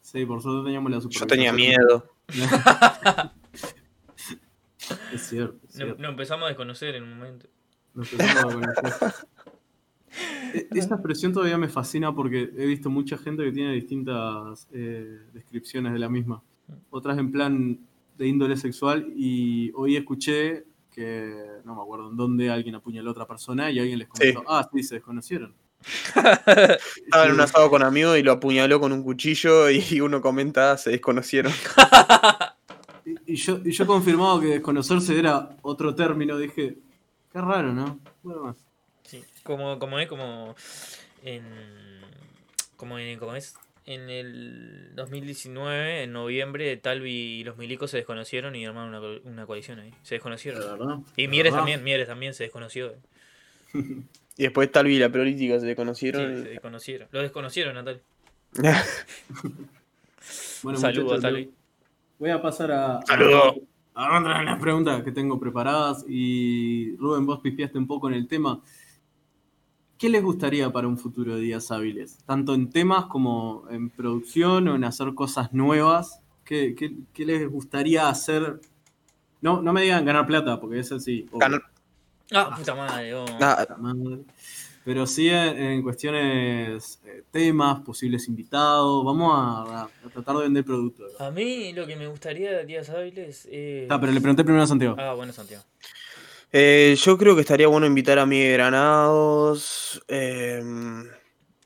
[0.00, 2.06] Sí, por suerte teníamos la Yo tenía miedo.
[5.12, 6.02] Es cierto, es No, cierto.
[6.02, 7.46] no empezamos a desconocer en un momento.
[7.94, 9.14] Nos empezamos a conocer.
[10.54, 15.18] E- Esa expresión todavía me fascina porque he visto mucha gente que tiene distintas eh,
[15.32, 16.42] descripciones de la misma.
[16.90, 17.78] Otras en plan
[18.16, 20.64] de índole sexual y hoy escuché
[20.98, 24.40] que, no me acuerdo en dónde, alguien apuñaló a otra persona y alguien les comentó,
[24.40, 24.46] Sí.
[24.48, 25.54] ah, sí, se desconocieron.
[26.14, 30.76] Estaba en un asado con amigos y lo apuñaló con un cuchillo y uno comenta,
[30.76, 31.52] se desconocieron.
[33.04, 36.78] Y, y yo, y yo confirmado que desconocerse era otro término, dije,
[37.32, 38.00] qué raro, ¿no?
[38.22, 38.56] Bueno, más.
[39.04, 40.54] Sí, como, como es, como
[41.22, 41.44] en,
[42.76, 43.54] como en, como es,
[43.90, 49.46] en el 2019, en noviembre, Talvi y los milicos se desconocieron y armaron una, una
[49.46, 49.92] coalición ahí.
[50.02, 50.60] Se desconocieron.
[50.60, 50.98] Verdad.
[51.16, 51.60] Y Mieres verdad.
[51.60, 52.94] también, Mieres también se desconoció.
[54.36, 56.42] Y después Talvi y la prolítica se Sí, desconocieron.
[56.42, 57.08] se desconocieron.
[57.10, 57.76] Lo desconocieron.
[60.62, 61.50] Bueno, saludo a muchachos, Talvi.
[62.18, 63.54] Voy a pasar a, Saludo.
[63.94, 66.04] a, a las preguntas que tengo preparadas.
[66.08, 68.60] Y Rubén, vos pifiaste un poco en el tema.
[69.98, 72.18] ¿Qué les gustaría para un futuro de días hábiles?
[72.24, 76.20] Tanto en temas como en producción o en hacer cosas nuevas.
[76.44, 78.60] ¿Qué, qué- qué les gustaría hacer?
[79.40, 81.26] No, no me digan ganar plata, porque es así.
[81.30, 81.38] obvio.
[81.40, 81.62] Ganar-
[82.30, 83.14] Ah, puta madre.
[83.14, 83.24] oh.
[83.40, 84.18] Ah, Puta madre.
[84.84, 89.04] Pero sí en, en cuestiones, eh, temas, posibles invitados.
[89.04, 91.04] Vamos a, a tratar de vender producto.
[91.06, 91.26] acá.
[91.26, 93.90] A mí lo que me gustaría de días hábiles es...
[93.90, 94.96] Ah, pero le pregunté primero a Santiago.
[94.98, 95.64] Ah, bueno, Santiago.
[96.52, 100.02] Eh, yo creo que estaría bueno invitar a Miguel Granados.
[100.08, 100.62] eh,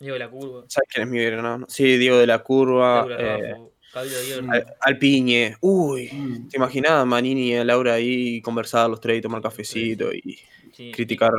[0.01, 0.65] Diego de la Curva.
[0.69, 1.73] ¿Sabes quién es Miguel Granados?
[1.73, 3.07] Sí, Diego de la Curva.
[3.19, 3.55] Eh.
[3.95, 5.57] Al- Alpiñe.
[5.61, 6.49] Uy, Mm.
[6.49, 10.39] ¿te imaginas a Manini y a Laura ahí conversar los tres y tomar cafecito y
[10.75, 10.91] Sí.
[10.93, 11.31] criticar?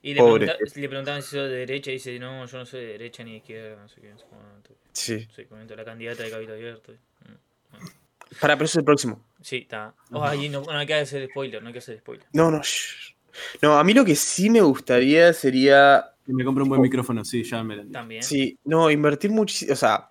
[0.00, 0.46] Y le, Pobre.
[0.46, 3.22] pregunta- le preguntaban si soy de derecha y dice, no, yo no soy de derecha
[3.22, 4.08] ni de izquierda, no sé qué.
[4.10, 4.74] No sé cuánto.
[4.92, 5.28] Sí.
[5.48, 6.92] Comento la candidata de Cabildo Abierto.
[6.92, 8.36] Mm.
[8.40, 9.22] Para, pero eso es el próximo.
[9.40, 9.94] Sí, está.
[10.10, 12.26] Oh, ay, no, no hay que hacer spoiler, no hay que hacer spoiler.
[12.32, 12.60] No, no.
[12.62, 13.14] shh.
[13.62, 17.42] No, a mí lo que sí me gustaría sería me compro un buen micrófono, sí,
[17.42, 17.86] ya me lo.
[17.86, 18.22] También.
[18.22, 19.72] Sí, no, invertir muchísimo.
[19.72, 20.10] O sea,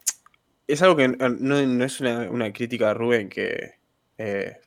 [0.66, 3.76] es algo que eh, no, no es una, una crítica a Rubén, que
[4.18, 4.58] eh,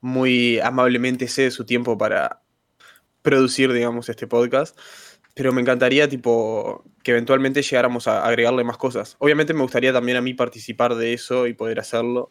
[0.00, 2.42] muy amablemente cede su tiempo para
[3.22, 4.78] producir, digamos, este podcast.
[5.34, 9.16] Pero me encantaría, tipo, que eventualmente llegáramos a agregarle más cosas.
[9.18, 12.30] Obviamente me gustaría también a mí participar de eso y poder hacerlo,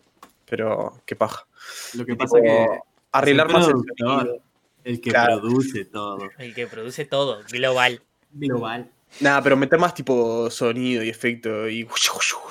[0.50, 1.46] pero qué paja.
[1.94, 2.80] Lo que Y, pasa tipo, que
[3.12, 4.20] arreglar más el productor.
[4.20, 4.44] sonido.
[4.84, 5.40] el que Claro.
[5.42, 6.30] produce todo.
[6.38, 8.02] El que produce todo, global.
[8.32, 8.92] Global.
[9.22, 11.88] Nada, pero meter más tipo sonido y efecto y,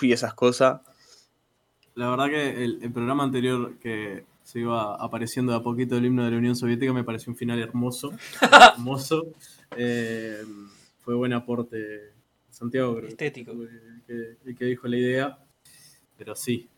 [0.03, 0.81] y esas cosas.
[1.95, 6.07] La verdad que el, el programa anterior que se iba apareciendo de a poquito el
[6.07, 8.13] himno de la Unión Soviética me pareció un final hermoso.
[8.77, 9.27] hermoso.
[9.77, 10.43] Eh,
[11.01, 12.13] fue buen aporte.
[12.51, 13.53] Santiago, creo Estético.
[13.53, 15.39] el que, el que dijo la idea.
[16.17, 16.69] Pero sí,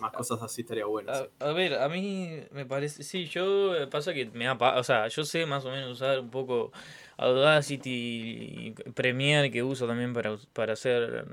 [0.00, 1.12] más cosas así estaría bueno.
[1.12, 5.08] A, a ver, a mí me parece, sí, yo eh, pasa que me o sea,
[5.08, 6.72] yo sé más o menos usar un poco
[7.16, 11.24] Audacity y Premiere que uso también para, para hacer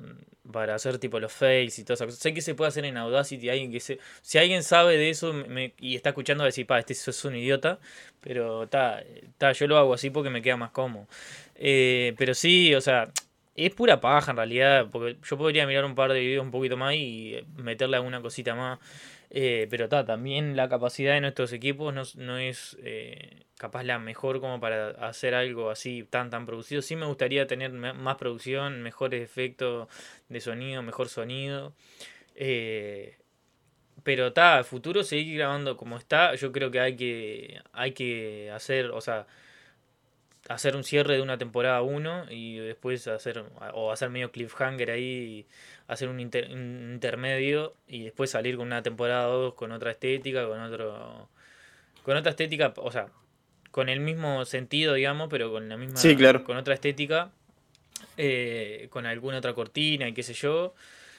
[0.52, 2.20] para hacer tipo los face y todas esas cosas.
[2.22, 5.32] Sé que se puede hacer en Audacity, alguien que se, si alguien sabe de eso
[5.32, 7.80] me- y está escuchando va a decir, pa, este es un idiota,
[8.20, 9.04] pero ta,
[9.38, 11.08] ta, yo lo hago así porque me queda más cómodo.
[11.56, 13.12] Eh, pero sí, o sea,
[13.66, 16.78] es pura paja en realidad, porque yo podría mirar un par de videos un poquito
[16.78, 18.80] más y eh, meterle alguna cosita más.
[19.32, 24.00] Eh, pero ta, también la capacidad de nuestros equipos no, no es eh, capaz la
[24.00, 26.82] mejor como para hacer algo así tan tan producido.
[26.82, 29.88] Sí me gustaría tener más producción, mejores efectos
[30.30, 31.74] de sonido, mejor sonido.
[32.36, 33.18] Eh,
[34.04, 36.34] pero está, futuro seguir grabando como está.
[36.36, 39.28] Yo creo que hay que, hay que hacer, o sea,
[40.48, 45.46] hacer un cierre de una temporada 1 y después hacer o hacer medio cliffhanger ahí,
[45.88, 50.48] hacer un, inter- un intermedio y después salir con una temporada 2 con otra estética,
[50.48, 51.30] con otro
[52.04, 53.10] con otra estética, o sea,
[53.72, 56.44] con el mismo sentido, digamos, pero con la misma Sí, claro.
[56.44, 57.32] con otra estética
[58.18, 60.74] eh, con alguna otra cortina y qué sé yo.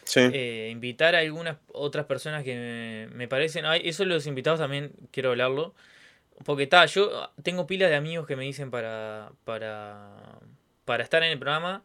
[0.05, 0.21] Sí.
[0.33, 3.65] Eh, invitar a algunas otras personas que me, me parecen.
[3.65, 5.75] Ay, eso los invitados también quiero hablarlo.
[6.45, 9.33] Porque está, yo tengo pilas de amigos que me dicen para.
[9.45, 10.09] para.
[10.85, 11.85] para estar en el programa.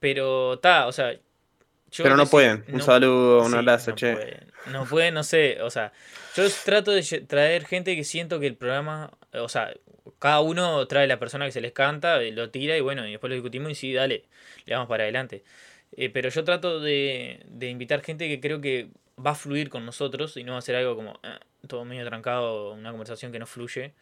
[0.00, 1.12] Pero está, o sea.
[1.12, 2.64] yo Pero no pueden.
[2.68, 4.12] Un saludo, un sí, abrazo, no che.
[4.14, 4.52] pueden.
[4.72, 5.62] No pueden, no sé.
[5.62, 5.92] O sea,
[6.36, 9.12] yo trato de traer gente que siento que el programa.
[9.32, 9.72] O sea,
[10.18, 13.12] cada uno trae la persona que se les canta, eh, lo tira y bueno, y
[13.12, 14.24] después lo discutimos y sí, dale,
[14.66, 15.44] le vamos para adelante.
[15.96, 18.88] Eh, pero yo trato de, de invitar gente que creo que
[19.24, 22.04] va a fluir con nosotros y no va a ser algo como eh, todo medio
[22.06, 23.92] trancado, una conversación que no fluye.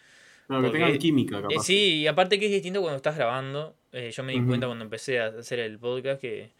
[0.46, 1.55] Claro, que Porque- tengan química, capaz.
[1.55, 3.75] Eh, sí, y aparte que es distinto cuando estás grabando.
[3.92, 6.51] eh, yo me di cuenta cuando empecé a hacer el podcast que,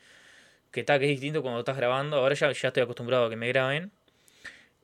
[0.71, 2.17] que está, que es distinto cuando estás grabando.
[2.19, 3.91] Ahora ya, ya estoy acostumbrado a que me graben.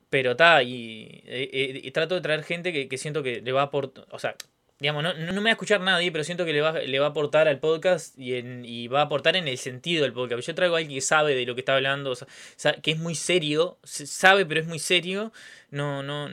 [0.09, 3.65] Pero está, y, y trato de traer gente que, que siento que le va a
[3.65, 4.05] aportar.
[4.09, 4.35] O sea,
[4.79, 7.07] digamos, no, no me va a escuchar nadie, pero siento que le va, le va
[7.07, 10.47] a aportar al podcast y, en- y va a aportar en el sentido del podcast.
[10.47, 12.15] Yo traigo a alguien que sabe de lo que está hablando, o
[12.55, 15.31] sea, que es muy serio, se- sabe, pero es muy serio.
[15.71, 16.29] No, no,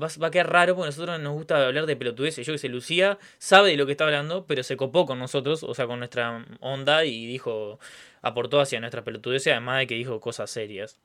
[0.00, 2.46] va, va a quedar raro porque a nosotros nos gusta hablar de pelotudeces.
[2.46, 5.62] Yo que sé, Lucía sabe de lo que está hablando, pero se copó con nosotros,
[5.64, 7.78] o sea, con nuestra onda y dijo,
[8.22, 10.98] aportó hacia nuestra pelotudeces, además de que dijo cosas serias.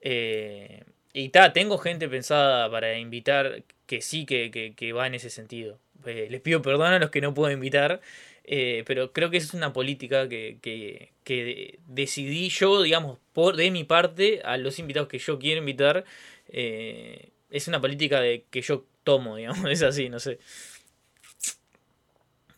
[0.00, 5.14] Eh, y ta, tengo gente pensada para invitar que sí que, que- que va en
[5.14, 5.78] ese sentido.
[6.06, 8.00] Eh, les pido perdón a los que no puedo invitar,
[8.44, 13.18] eh, pero creo que esa es una política que, que- que de- decidí yo, digamos,
[13.32, 16.04] por de mi parte, a los invitados que yo quiero invitar.
[16.48, 20.38] eh, es una política de que yo tomo, digamos, es así, no sé.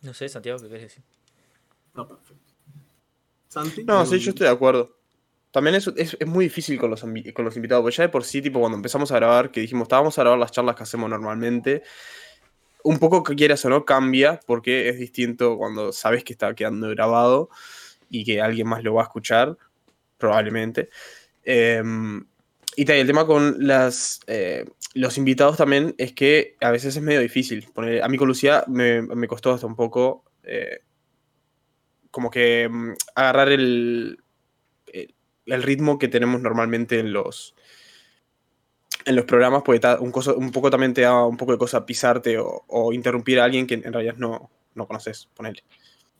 [0.01, 1.03] No sé, Santiago, ¿qué querés decir?
[1.87, 2.53] Está perfecto.
[3.47, 3.83] Santi.
[3.85, 4.97] No, ¿algún- sí, yo estoy de acuerdo.
[5.51, 8.23] También es, es, es muy difícil con los, con los invitados, porque ya de por
[8.25, 11.09] sí, tipo, cuando empezamos a grabar, que dijimos, estábamos a grabar las charlas que hacemos
[11.09, 11.83] normalmente,
[12.85, 16.87] un poco que quieras o no cambia, porque es distinto cuando sabes que está quedando
[16.89, 17.49] grabado
[18.11, 19.57] y que alguien más lo va a escuchar,
[20.19, 20.89] probablemente.
[21.43, 22.23] Em,
[22.75, 27.01] y tal, el tema con las, eh, los invitados también es que a veces es
[27.01, 27.67] medio difícil.
[28.03, 30.81] A mí con Lucía me, me costó hasta un poco eh,
[32.11, 34.19] como que mm, agarrar el,
[34.93, 37.55] el ritmo que tenemos normalmente en los
[39.05, 41.85] en los programas, porque un, coso- un poco también te da un poco de cosa
[41.85, 45.63] pisarte o, o interrumpir a alguien que en realidad no, no conoces, ponele.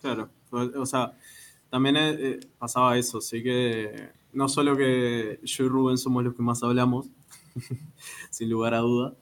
[0.02, 1.14] Claro, o, sea,
[1.70, 6.36] también eh, eh, pasaba eso, sí que no solo que yo y Rubén somos los
[6.36, 7.08] que más hablamos,
[8.30, 9.16] sin lugar a duda,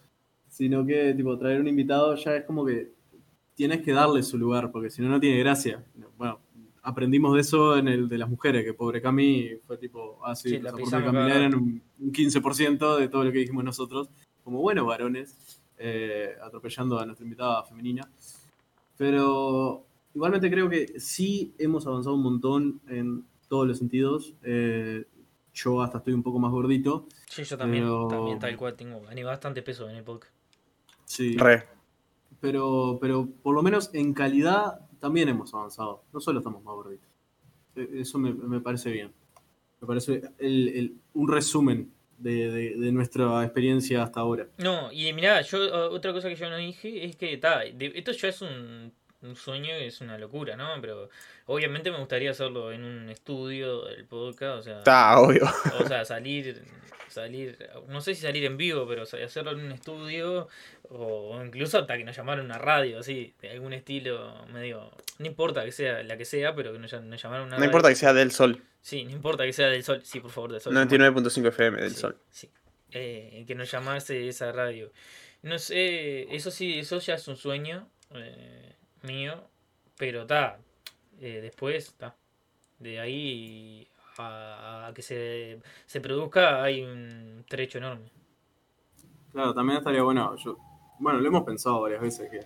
[0.49, 2.91] sino que tipo traer un invitado ya es como que
[3.56, 5.84] tienes que darle su lugar, porque si no, no tiene gracia.
[6.17, 6.39] Bueno,
[6.84, 10.50] aprendimos de eso en el de las mujeres, que pobre Cami fue tipo, ah, sí,
[10.50, 14.10] Sí, la los aportes de eran un, un 15% de todo lo que dijimos nosotros,
[14.43, 18.08] como buenos varones, eh, atropellando a nuestra invitada femenina.
[18.98, 24.34] Pero igualmente creo que sí hemos avanzado un montón en todos los sentidos.
[24.43, 25.06] Eh,
[25.54, 27.08] yo hasta estoy un poco más gordito.
[27.30, 30.34] Sí, yo también, Pero- también tal cual tengo, gané bastante peso en el podcast.
[31.06, 31.38] Sí.
[31.38, 31.63] Re.
[32.41, 36.02] Pero, pero por lo menos en calidad también hemos avanzado.
[36.13, 37.10] No solo estamos más gorditos.
[37.76, 39.12] Eh, Eso me, me parece bien.
[39.82, 44.48] Me parece el- el- un resumen de, de- nuestra experiencia hasta ahora.
[44.60, 45.58] No, y mirá, yo
[45.92, 49.74] otra cosa que yo no dije es que ta, esto ya es un, un sueño,
[49.76, 50.70] es una locura, ¿no?
[50.82, 51.10] Pero
[51.46, 55.44] obviamente me gustaría hacerlo en un estudio del podcast, o sea, Está obvio.
[55.80, 56.62] o sea, salir,
[57.10, 57.58] salir,
[57.88, 60.48] no sé si salir en vivo, pero hacerlo en un estudio
[60.90, 65.64] o incluso hasta que nos llamaran una radio, así, de algún estilo medio, no importa
[65.66, 68.14] que sea la que sea, pero que nos, nos llamaran una No importa que sea
[68.14, 68.62] del sol.
[68.82, 70.74] Sí, no importa que sea del sol, sí, por favor, del sol.
[70.76, 72.18] 99.5 FM del Sí, sol.
[72.30, 72.50] sí.
[72.92, 74.92] Eh, que nos llamase esa radio.
[75.42, 79.36] No sé, eso sí, eso ya es un sueño eh, mío,
[79.98, 80.60] pero está.
[81.20, 82.16] después, está.
[82.80, 83.88] De ahí
[84.18, 88.12] a, a que se, se produzca hay un trecho enorme.
[89.32, 90.36] Claro, también estaría bueno.
[90.38, 90.58] Yo,
[91.00, 92.42] bueno, lo hemos pensado varias veces que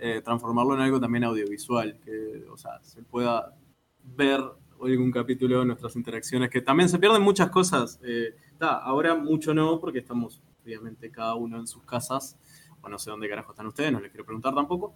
[0.00, 3.54] eh, transformarlo en algo también audiovisual, que, o sea, se pueda
[4.02, 4.40] ver
[4.80, 7.98] algún capítulo de nuestras interacciones, que también se pierden muchas cosas.
[8.04, 12.36] Eh, ta, ahora mucho no, porque estamos, obviamente, cada uno en sus casas,
[12.80, 14.94] o no sé dónde carajo están ustedes, no les quiero preguntar tampoco.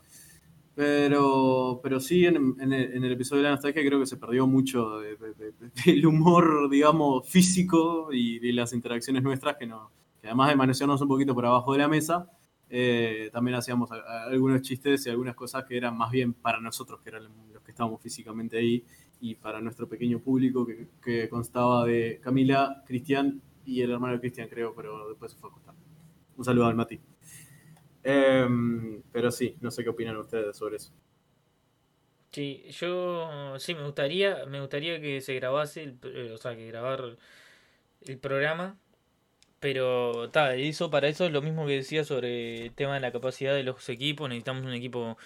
[0.75, 2.37] Pero, pero sí, en,
[2.73, 6.07] el, episodio de la nostalgia creo que se perdió mucho de- de- de- de- del
[6.07, 9.91] humor, digamos, físico y de las interacciones nuestras que, no,
[10.23, 12.31] además de manejarnos un poquito por abajo de la mesa,
[12.71, 17.11] eh, también hacíamos algunos chistes y algunas cosas que eran más bien para nosotros, que
[17.11, 18.83] eran los que estábamos físicamente ahí,
[19.21, 24.21] y para nuestro pequeño público que, que constaba de Camila, Cristian y el hermano de
[24.21, 25.75] Cristian, creo, pero después se fue a acostar.
[26.37, 26.99] Un saludo al Mati.
[28.05, 30.93] Em, pero sí, no sé qué opinan ustedes sobre eso.
[32.33, 36.67] Sí, yo sí me gustaría, me gustaría que se grabase, el, eh, o sea, que
[36.67, 37.19] grabar
[38.07, 38.79] el programa,
[39.61, 43.13] pero ta, eso para eso es lo mismo que decía sobre el tema de la
[43.13, 45.19] capacidad de los equipos, necesitamos un equipo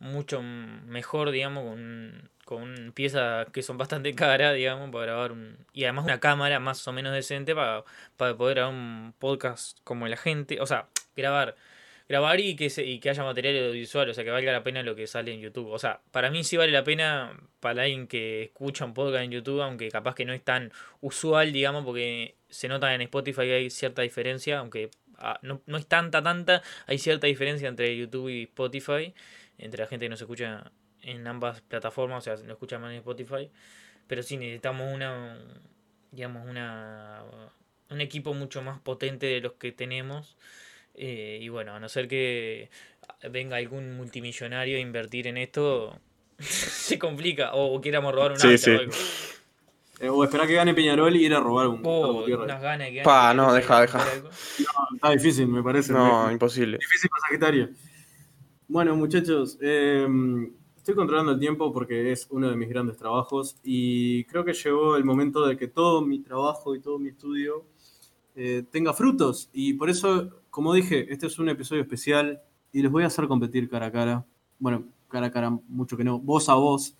[0.00, 5.84] mucho mejor, digamos, con, con piezas que son bastante caras, digamos, para grabar un, y
[5.84, 7.84] además una cámara más o menos decente para,
[8.16, 11.56] para poder grabar un podcast como la gente, o sea, grabar
[12.08, 14.82] grabar y que se, y que haya material audiovisual, o sea, que valga la pena
[14.82, 15.68] lo que sale en YouTube.
[15.70, 19.30] O sea, para mí sí vale la pena para alguien que escucha un podcast en
[19.32, 23.70] YouTube, aunque capaz que no es tan usual, digamos, porque se nota en Spotify hay
[23.70, 28.44] cierta diferencia, aunque ah, no, no es tanta, tanta, hay cierta diferencia entre YouTube y
[28.44, 29.14] Spotify,
[29.58, 32.98] entre la gente que nos escucha en ambas plataformas, o sea, no escucha más en
[32.98, 33.50] Spotify,
[34.06, 35.38] pero sí necesitamos una,
[36.10, 37.22] digamos, una,
[37.90, 40.36] un equipo mucho más potente de los que tenemos.
[41.00, 42.70] Eh, y bueno, a no ser que
[43.30, 45.98] venga algún multimillonario a invertir en esto,
[46.38, 47.52] se complica.
[47.54, 48.70] O quieramos robar un Sí, auto sí.
[48.70, 48.92] o algo.
[50.00, 53.02] Eh, o esperar que gane Peñarol y ir a robar un Oh, unas ganas que
[53.02, 54.04] Pa, no, deja, deja.
[54.94, 55.92] Está difícil, me parece.
[55.92, 56.78] No, Me- imposible.
[56.78, 57.70] Difícil para Sagitario.
[58.68, 60.06] Bueno, muchachos, eh,
[60.76, 64.96] estoy controlando el tiempo porque es uno de mis grandes trabajos y creo que llegó
[64.96, 67.64] el momento de que todo mi trabajo y todo mi estudio
[68.36, 69.48] eh, tenga frutos.
[69.52, 72.42] Y por eso, como dije, este es un episodio especial
[72.72, 74.26] y les voy a hacer competir cara a cara.
[74.58, 76.96] Bueno, cara a cara, mucho que no, voz a voz.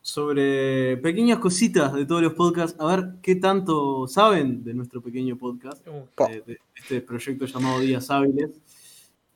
[0.00, 5.36] Sobre pequeñas cositas de todos los podcasts, a ver qué tanto saben de nuestro pequeño
[5.36, 6.28] podcast Uh, Pa.
[6.28, 8.62] de, de este proyecto llamado Días Hábiles.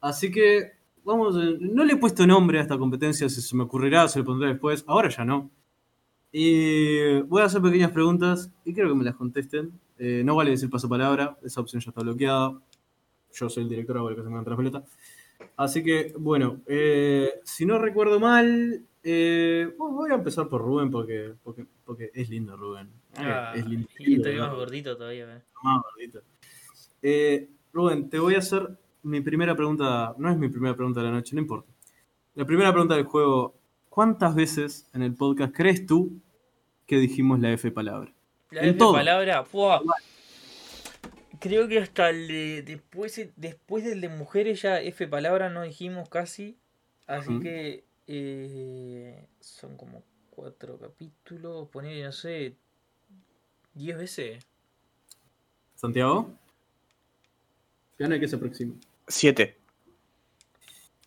[0.00, 0.72] Así que,
[1.04, 4.20] vamos, eh, no le he puesto nombre a esta competencia, si se me ocurrirá, se
[4.20, 5.50] lo pondré después, ahora ya no.
[6.32, 9.70] Y voy a hacer pequeñas preguntas y quiero que me las contesten.
[9.98, 12.58] Eh, no vale decir paso palabra, esa opción ya está bloqueada.
[13.34, 14.84] Yo soy el director, lo que se me canta la pelota.
[15.56, 21.34] Así que, bueno, eh, si no recuerdo mal, eh, voy a empezar por Rubén porque,
[21.42, 22.88] porque, porque es lindo Rubén.
[23.16, 23.86] ah, es lindo.
[23.98, 25.36] y estoy más gordito todavía.
[25.36, 25.42] eh.
[25.62, 26.20] más gordito.
[27.02, 28.68] Eh, Rubén, te voy a hacer
[29.02, 30.14] mi primera pregunta.
[30.18, 31.70] No es mi primera pregunta de la noche, no importa.
[32.34, 33.54] La primera pregunta del juego:
[33.88, 36.12] ¿Cuántas veces en el podcast crees tú
[36.86, 38.12] que dijimos la F palabra?
[38.50, 38.92] La En F todo.
[38.94, 39.82] palabra, ¡fua!
[41.44, 46.08] Creo que hasta el de, después, después del de mujeres ya F palabra no dijimos
[46.08, 46.56] casi.
[47.06, 51.68] Así que eh, son como cuatro capítulos.
[51.68, 52.56] Poner, no sé,
[53.74, 54.42] diez veces.
[55.74, 56.32] ¿Santiago?
[57.98, 58.76] Gana que se aproxime.
[59.06, 59.58] Siete.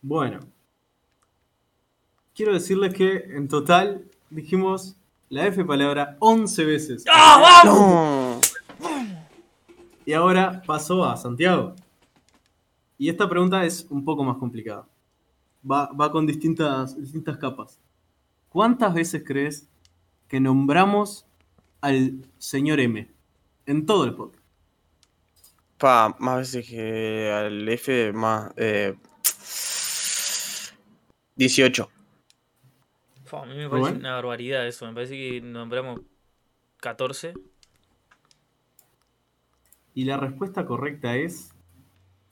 [0.04, 0.42] Bueno.
[2.36, 4.98] Quiero decirles que en total dijimos
[5.30, 7.06] la F palabra 11 veces.
[7.12, 7.80] ¡Ah, vamos!
[7.80, 8.27] No.
[10.08, 11.76] Y ahora paso a Santiago.
[12.98, 14.88] Y esta pregunta es un poco más complicada.
[15.70, 17.78] Va, va con distintas, distintas capas.
[18.48, 19.68] ¿Cuántas veces crees
[20.30, 21.26] que nombramos
[21.82, 23.12] al señor M
[23.66, 24.46] en todo el podcast?
[25.78, 28.54] Pa, más veces que al F, más.
[28.56, 28.96] Eh,
[31.36, 31.90] 18.
[33.26, 34.88] Fua, a mí me parece una barbaridad eso.
[34.88, 36.00] Me parece que nombramos
[36.80, 37.34] 14.
[39.98, 41.50] Y la respuesta correcta es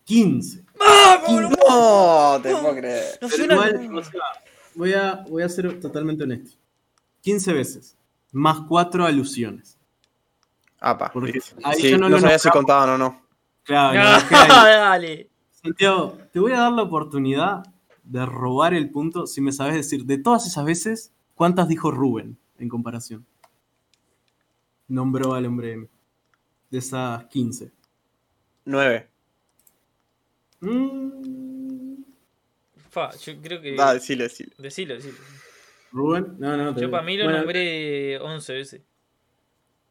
[0.03, 0.63] 15.
[0.79, 3.03] No, te puedo creer.
[3.19, 4.21] No Pero suena- igual, o sea,
[4.75, 6.55] voy, a, voy a ser totalmente honesto.
[7.21, 7.97] 15 veces.
[8.31, 9.79] Más 4 alusiones.
[10.79, 11.09] Apa.
[11.11, 13.19] Porque ahí Sí, ya no no lo sabía si contaban o no.
[13.63, 14.71] Claro, No, ahí.
[14.75, 15.29] dale.
[15.49, 17.63] Santiago, te voy a dar la oportunidad
[18.03, 22.37] de robar el punto si me sabes decir de todas esas veces cuántas dijo Rubén
[22.59, 23.25] en comparación.
[24.87, 25.87] Nombró al hombre M.
[26.75, 27.71] De esas 15.
[28.65, 29.07] 9.
[30.59, 32.03] Mm,
[32.89, 33.75] Fa, yo creo que.
[33.77, 34.51] Da, decilo, decilo.
[34.57, 35.15] Decilo, decilo.
[35.93, 36.75] Rubén, no, no.
[36.75, 38.81] te- Yo para mí lo bueno, nombré 11 veces.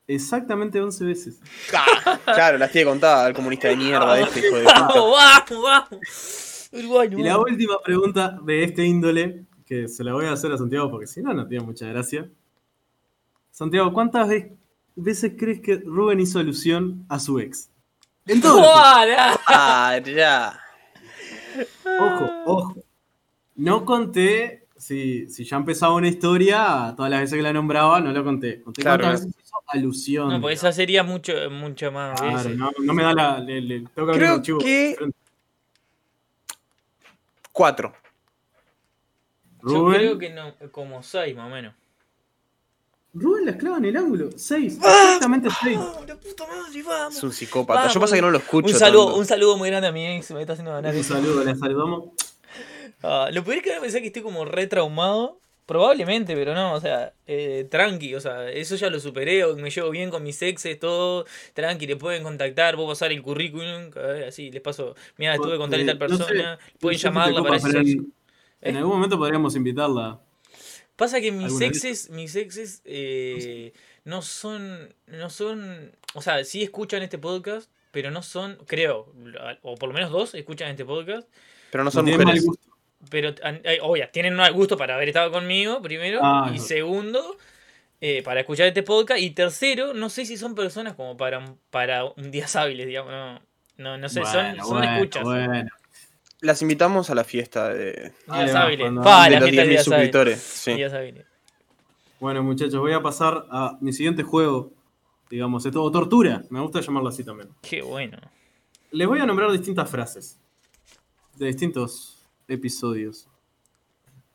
[0.06, 1.40] Exactamente 11 veces.
[2.26, 4.80] Claro, las tiene contadas el comunista de mierda este, hijo de puta.
[4.80, 6.68] ¡Vamos, vamos, vamos!
[6.70, 10.58] Uruguay, Y la última pregunta de este índole, que se la voy a hacer a
[10.58, 12.28] Santiago porque si no, no tiene mucha gracia.
[13.50, 14.28] Santiago, ¿cuántas
[14.96, 17.70] veces crees que Rubén hizo alusión a su ex?
[18.26, 18.58] En todo.
[18.58, 19.40] el podcast.
[19.48, 20.60] Ah, ya.
[22.00, 22.76] Ojo, ojo.
[23.56, 28.12] No conté si, si ya empezaba una historia, todas las veces que la nombraba, no
[28.12, 28.62] lo conté.
[28.62, 30.28] Conté Claro, cuántas veces hizo alusión.
[30.30, 32.56] No, porque esa sería mucho, mucho más Claro, veces.
[32.56, 33.38] no, no me da la.
[33.40, 34.96] le- le- tengo que abrir Creo que-.
[37.52, 37.94] 4.
[39.62, 39.96] Yo Rubén.
[39.98, 41.74] creo que no, como 6 más o menos.
[43.14, 44.30] Rubén la esclava en el ángulo.
[44.34, 44.78] 6.
[44.82, 45.02] ¡Ah!
[45.04, 45.78] Exactamente 6.
[46.08, 47.16] la puta madre, vamos!
[47.16, 47.80] Es un psicópata.
[47.80, 47.94] Vamos.
[47.94, 48.66] Yo pasa que no lo escucho.
[48.66, 49.20] Un saludo, tanto.
[49.20, 52.04] un saludo muy grande a mi ex, me está haciendo ganar Un saludo, le saludamos.
[53.02, 55.38] Ah, lo peor es que me pensé que estoy como re traumado.
[55.66, 59.70] Probablemente, pero no, o sea, eh, tranqui, o sea, eso ya lo superé, o me
[59.70, 64.26] llevo bien con mis exes, todo, tranqui, le pueden contactar, puedo pasar el currículum, eh,
[64.28, 67.42] así, les paso, mira, estuve con tal y tal Eh, no sé, persona, pueden llamarla
[67.42, 68.12] para en,
[68.60, 70.20] en algún momento podríamos invitarla.
[70.96, 73.72] Pasa que mis exes, mis exes eh,
[74.04, 79.12] no son, no son, o sea, sí escuchan este podcast, pero no son, creo,
[79.62, 81.28] o por lo menos dos escuchan este podcast,
[81.70, 82.46] Pero no son mujeres.
[83.10, 83.34] pero,
[83.82, 86.62] obvia, tienen un mal gusto para haber estado conmigo, primero, Ah, y no.
[86.62, 87.36] segundo,
[88.00, 92.04] eh, para escuchar este podcast, y tercero, no sé si son personas como para, para
[92.04, 93.40] un días hábiles, digamos, no,
[93.78, 95.24] no, no sé, son, son bueno, escuchas.
[95.24, 95.70] Bueno.
[96.40, 98.92] Las invitamos a la fiesta de, Ahí Días hábiles.
[99.02, 99.84] Pa, de la los fiesta de 10.000 días hábiles.
[99.84, 100.40] suscriptores.
[100.40, 100.72] Sí.
[100.74, 101.26] Días hábiles.
[102.20, 104.72] Bueno, muchachos, voy a pasar a mi siguiente juego.
[105.30, 106.44] Digamos, esto, o tortura.
[106.50, 107.48] Me gusta llamarlo así también.
[107.62, 108.18] Qué bueno.
[108.90, 110.38] Les voy a nombrar distintas frases
[111.36, 113.26] de distintos episodios.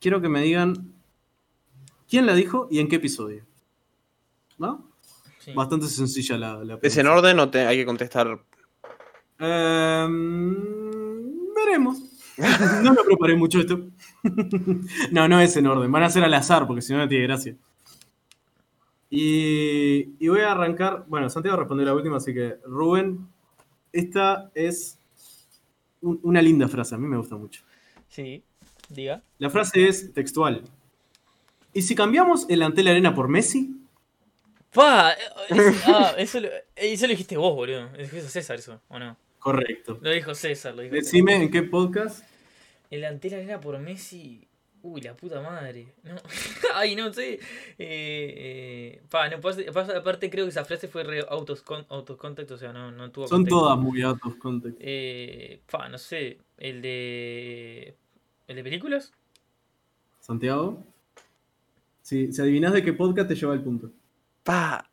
[0.00, 0.92] Quiero que me digan
[2.08, 3.44] quién la dijo y en qué episodio.
[4.58, 4.90] ¿No?
[5.38, 5.52] Sí.
[5.54, 7.12] Bastante sencilla la, la ¿Es en pregunta.
[7.12, 8.38] orden o te- hay que contestar?
[9.38, 10.89] Em,
[11.70, 11.98] veremos.
[12.82, 13.80] no lo preparé mucho esto.
[15.10, 15.90] no, no es en orden.
[15.92, 17.54] Van a ser al azar porque si no no tiene gracia.
[19.10, 21.04] Y, y voy a arrancar.
[21.08, 23.26] Bueno, Santiago respondió la última, así que Rubén,
[23.92, 24.98] esta es
[26.00, 26.94] un- una linda frase.
[26.94, 27.62] A mí me gusta mucho.
[28.08, 28.42] Sí,
[28.88, 29.22] diga.
[29.38, 30.62] La frase es textual.
[31.72, 33.76] ¿Y si cambiamos el Antel Arena por Messi?
[35.48, 37.88] Es- ah, eso, lo, eh, eso lo dijiste vos, boludo.
[37.98, 39.16] Dijo César eso, ¿o no?
[39.40, 39.98] Correcto.
[40.00, 41.04] Lo dijo César, lo dijo César.
[41.12, 42.24] Decime en qué podcast.
[42.90, 44.46] El Antel Arena por Messi.
[44.82, 45.88] Uy, la puta madre.
[46.04, 46.16] No.
[46.74, 47.34] Ay, no sé.
[47.34, 47.38] Eh,
[47.78, 52.50] eh, pa, no, pasa- pasa- aparte creo que esa frase fue re autos, con, autocontact,
[52.52, 53.60] o sea, no, no tuvo Son contexto.
[53.60, 54.02] todas muy
[54.38, 54.78] context.
[54.80, 56.38] Eh, pa, no sé.
[56.56, 57.94] El de.
[58.48, 59.12] ¿El de películas?
[60.20, 60.82] Santiago.
[62.02, 63.90] Si, si adivinás de qué podcast te lleva el punto.
[64.42, 64.90] Pa.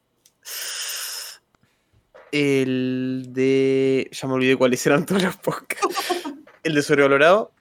[2.32, 4.10] El de.
[4.12, 6.24] Ya me olvidé cuáles eran todos los podcasts.
[6.64, 7.52] El de sobrevalorado.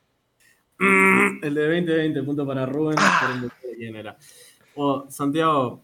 [0.79, 2.97] El de 2020, punto para Rubén.
[3.41, 4.17] de quién era.
[4.75, 5.83] Oh, Santiago,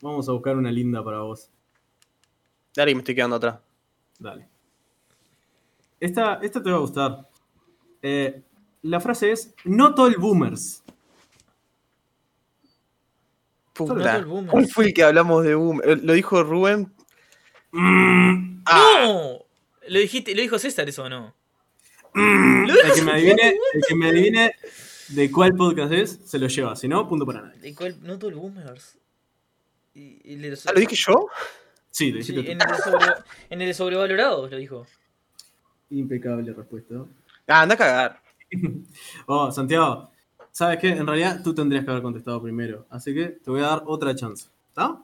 [0.00, 1.50] vamos a buscar una linda para vos.
[2.74, 3.58] Dale, me estoy quedando atrás.
[4.18, 4.48] Dale.
[6.00, 7.28] Esta, esta te va a gustar.
[8.00, 8.42] Eh,
[8.82, 10.82] la frase es: No todo el boomers.
[13.72, 14.24] Puta.
[14.50, 15.80] ¿Cuál fue el que hablamos de Boom?
[15.84, 16.92] Eh, Lo dijo Rubén.
[17.74, 18.34] Ah,
[19.04, 19.38] ¡No!
[19.88, 21.34] ¿Lo, dijiste, ¿Lo dijo César eso o no?
[22.14, 24.54] El que me adivine, el que me adivine
[25.08, 26.76] de cuál podcast es, se lo lleva.
[26.76, 27.60] Si no, punto para nadie.
[27.60, 27.96] ¿De cuál?
[28.02, 28.98] No todo el boomers.
[29.94, 31.26] Y- y el de los- ¿Ah, ¿Lo dije yo?
[31.90, 32.64] Sí, lo Sí, dijiste en, tú.
[32.64, 33.14] el de sobre-
[33.50, 34.86] en el sobrevalorados lo dijo.
[35.90, 36.94] Impecable respuesta.
[37.46, 38.22] Ah, anda a cagar.
[39.26, 40.10] Oh, Santiago,
[40.50, 40.88] ¿sabes qué?
[40.90, 42.86] En realidad tú tendrías que haber contestado primero.
[42.90, 44.48] Así que te voy a dar otra chance.
[44.68, 45.02] ¿Está?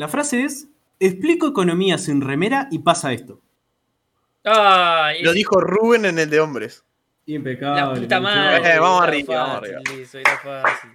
[0.00, 0.66] La frase es:
[0.98, 3.42] Explico economía sin remera y pasa esto.
[4.46, 5.12] ¡Ah!
[5.22, 6.86] Lo dijo Rubén en el de hombres.
[7.26, 7.82] Impecable.
[7.82, 8.76] La puta madre.
[8.76, 10.02] Eh, vamos era arriba, vamos fácil, arriba.
[10.02, 10.90] Eso, era fácil.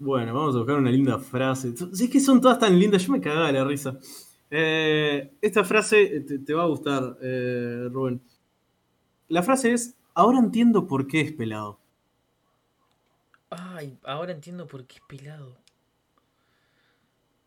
[0.00, 1.74] Bueno, vamos a buscar una linda frase.
[1.76, 3.96] Si es que son todas tan lindas, yo me cagaba de la risa.
[4.50, 8.20] Eh, esta frase te, te va a gustar, eh, Rubén.
[9.28, 11.78] La frase es: Ahora entiendo por qué es pelado.
[13.48, 15.60] Ay, ahora entiendo por qué es pelado.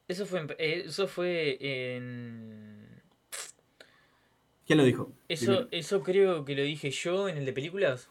[0.08, 3.02] Eso fue en, eh, eso fue en
[4.66, 5.12] ¿Quién lo dijo?
[5.28, 5.68] eso Primero.
[5.72, 8.10] eso creo que lo dije yo en el de películas.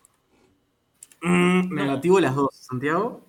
[1.23, 2.55] Mm, negativo las dos.
[2.55, 3.25] Santiago.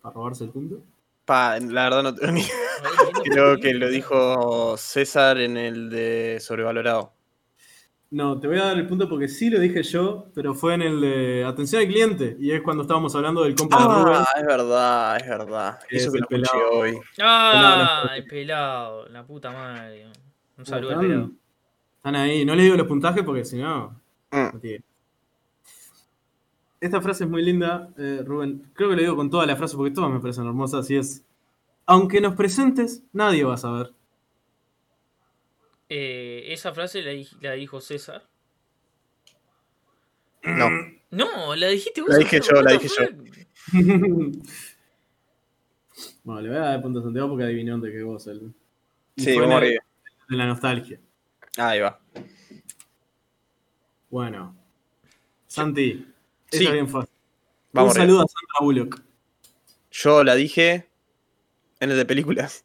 [0.00, 0.82] Para robarse el punto.
[1.24, 2.42] Pa, la verdad no tengo ni.
[3.24, 7.12] Creo que lo dijo César en el de sobrevalorado.
[8.10, 10.80] No, te voy a dar el punto porque sí lo dije yo, pero fue en
[10.82, 12.36] el de atención al cliente.
[12.40, 14.20] Y es cuando estábamos hablando del compa de Rubén.
[14.20, 15.78] Ah, es verdad, es verdad.
[15.90, 16.78] Es Eso que el lo escuché pelado.
[16.80, 16.98] hoy.
[17.20, 20.06] Ah, el pelado, la puta madre.
[20.56, 21.30] Un saludo al pelado.
[21.96, 22.46] Están, ahí.
[22.46, 24.00] No les digo los puntajes porque si no.
[24.30, 24.56] Mm.
[26.80, 28.70] Esta frase es muy linda, eh, Rubén.
[28.72, 30.88] Creo que lo digo con toda la frase porque todas me parecen hermosas.
[30.90, 31.26] Y es:
[31.84, 33.92] Aunque nos presentes, nadie va a saber.
[35.88, 38.28] Eh, esa frase la, di- la dijo César.
[40.42, 40.68] No.
[41.10, 42.10] No, la dijiste vos.
[42.10, 43.10] La dije yo, la dije fuck?
[46.22, 48.26] bueno, le voy a dar punto a Santiago porque adivinó antes que vos.
[48.26, 48.54] El...
[49.16, 49.82] Sí, fue arriba.
[50.28, 51.00] de la nostalgia.
[51.56, 52.00] Ahí va.
[54.10, 54.56] Bueno.
[55.46, 55.92] Santi.
[56.50, 56.56] Sí.
[56.58, 57.14] Esta es bien fácil.
[57.72, 59.02] Vamos, Un saludo a Sandra Bullock.
[59.90, 60.88] Yo la dije
[61.80, 62.64] en el de películas.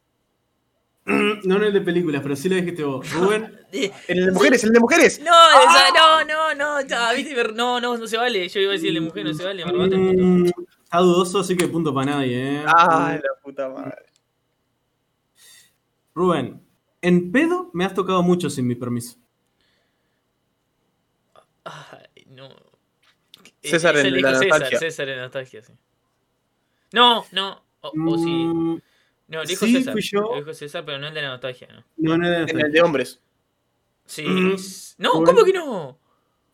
[1.44, 3.10] No en el de películas, pero sí lo dijiste vos.
[3.12, 3.60] Rubén.
[3.72, 5.20] Eh, En el de mujeres, el de mujeres.
[5.20, 8.48] No, esa- no, no, no, ya, viste, ver- no, no, no se vale.
[8.48, 10.24] Yo iba a decir el de mujer, no se vale, me robaste el punto.
[10.24, 12.64] Mm, Está dudoso, así que punto para nadie, ¿eh?
[12.68, 14.06] Ay, la puta madre.
[16.16, 16.62] Rubén,
[17.02, 19.18] en pedo me has tocado mucho sin mi permiso.
[21.66, 22.50] Ay, no.
[23.62, 24.80] César Ese en la César, nostalgia.
[24.80, 25.74] César en nostalgia, sí.
[26.92, 28.82] No, no, o, o sí.
[29.28, 29.94] Mm, No, dijo sí, César.
[29.94, 30.30] fui yo.
[30.34, 31.84] Le dijo César, pero no el de la nostalgia, ¿no?
[31.98, 33.22] No, no, no, En el de hombres.
[34.06, 34.24] Sí.
[34.28, 34.56] Mm.
[34.98, 35.26] No, Rubén.
[35.26, 36.00] ¿cómo que no?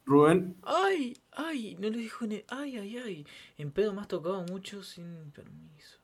[0.06, 2.46] Rubén, Ay, ay, no lo dijo en el...
[2.48, 3.26] Ay, ay, ay.
[3.60, 6.00] En pedo me has tocado mucho sin permiso.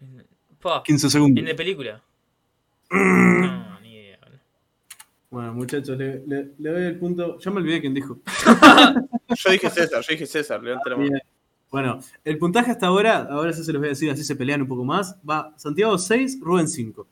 [0.00, 0.26] En...
[0.60, 1.42] Pa, 15 segundos.
[1.42, 2.02] en la película.
[2.90, 4.18] No, ni idea.
[4.30, 4.38] ¿no?
[5.30, 7.38] Bueno, muchachos, le, le- le doy el punto.
[7.38, 8.20] Ya me olvidé quién dijo.
[9.28, 11.18] Yo dije César, yo dije César, levanta la mano.
[11.70, 14.62] Bueno, el puntaje hasta ahora, ahora sí se los voy a decir, así se pelean
[14.62, 15.18] un poco más.
[15.28, 17.06] Va Santiago 6, Rubén 5.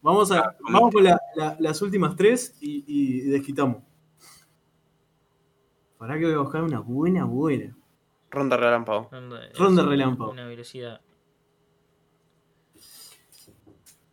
[0.00, 3.82] Vamos, a, Ah, vamos con la- la- las últimas tres y, y desquitamos.
[5.98, 7.76] Para que voy a buscar una buena, buena.
[8.30, 9.08] Ronda relámpago.
[9.10, 10.30] Ronda, Ronda una- relámpago.
[10.30, 11.00] Una velocidad.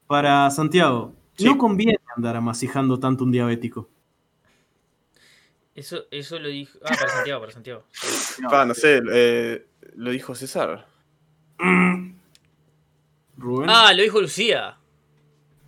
[0.07, 1.45] Para Santiago, Sí.
[1.45, 3.89] no conviene andar amasijando tanto un diabético.
[5.75, 6.79] Eso, eso lo dijo...
[6.83, 7.83] Ah, para Santiago, para Santiago.
[8.49, 10.87] Pa, no sé, eh, lo dijo César.
[13.37, 13.69] Rubén.
[13.69, 14.77] Ah, lo dijo Lucía.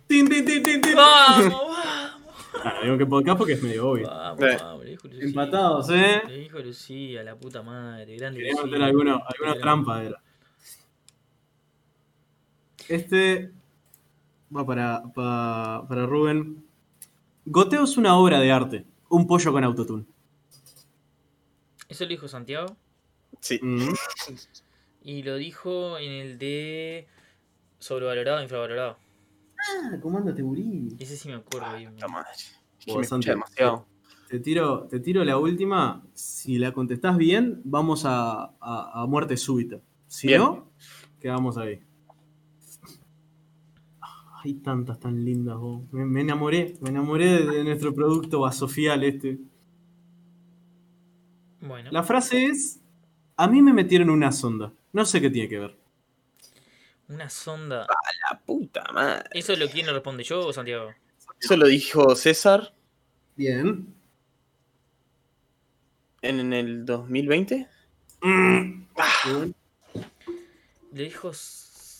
[0.06, 0.94] Tin, tin, tin, tin, tin.
[0.96, 1.76] Vamos, vamos.
[2.64, 4.08] Ah, digo que podcast porque es medio obvio.
[4.08, 4.56] Vamos, Eh.
[4.58, 5.24] vamos, lo dijo Lucía.
[5.26, 6.22] Empatados, ¿eh?
[6.24, 8.16] Lo dijo Lucía, la puta madre.
[8.16, 9.60] Grande Quería meter alguna Grande.
[9.60, 10.02] trampa.
[10.02, 10.22] Era.
[12.88, 13.50] Este
[14.54, 16.64] va para, pa- para Rubén.
[17.44, 18.84] Goteo es una obra de arte.
[19.10, 20.04] Un pollo con autotune.
[21.88, 22.76] Eso lo dijo Santiago.
[23.40, 23.58] Sí.
[23.62, 23.94] Mm.
[25.02, 27.06] Y lo dijo en el de
[27.78, 28.98] sobrevalorado, infravalorado.
[29.58, 30.96] Ah, ¿cómo anda Teburí?
[30.98, 31.92] Ese sí me acuerdo bien.
[31.94, 32.30] Puta madre.
[32.86, 33.86] Demasiado.
[34.28, 36.04] Te tiro, te tiro la última.
[36.12, 39.80] Si la contestás bien, vamos a, a- a muerte súbita.
[40.06, 40.40] Si Bien.
[40.40, 40.70] no,
[41.20, 41.80] quedamos ahí.
[44.38, 45.82] Ah, Hay tantas tan lindas, vos.
[45.92, 49.38] Me, me enamoré, me enamoré de, de nuestro producto vasofial este.
[51.60, 52.80] Bueno, La frase es:
[53.36, 54.72] A mí me metieron una sonda.
[54.92, 55.76] No sé qué tiene que ver.
[57.08, 57.86] una sonda.
[58.30, 59.24] La puta madre.
[59.32, 60.90] ¿Eso lo quién lo responde yo o Santiago?
[61.40, 62.72] Eso lo dijo César
[63.36, 63.94] Bien.
[66.22, 67.68] en el 2020.
[68.22, 68.86] Bien.
[70.92, 71.32] Le dijo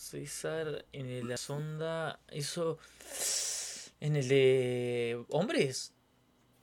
[0.08, 2.18] César en el de la sonda.
[2.28, 2.78] Eso.
[4.00, 5.22] En el de.
[5.28, 5.92] ¿Hombres?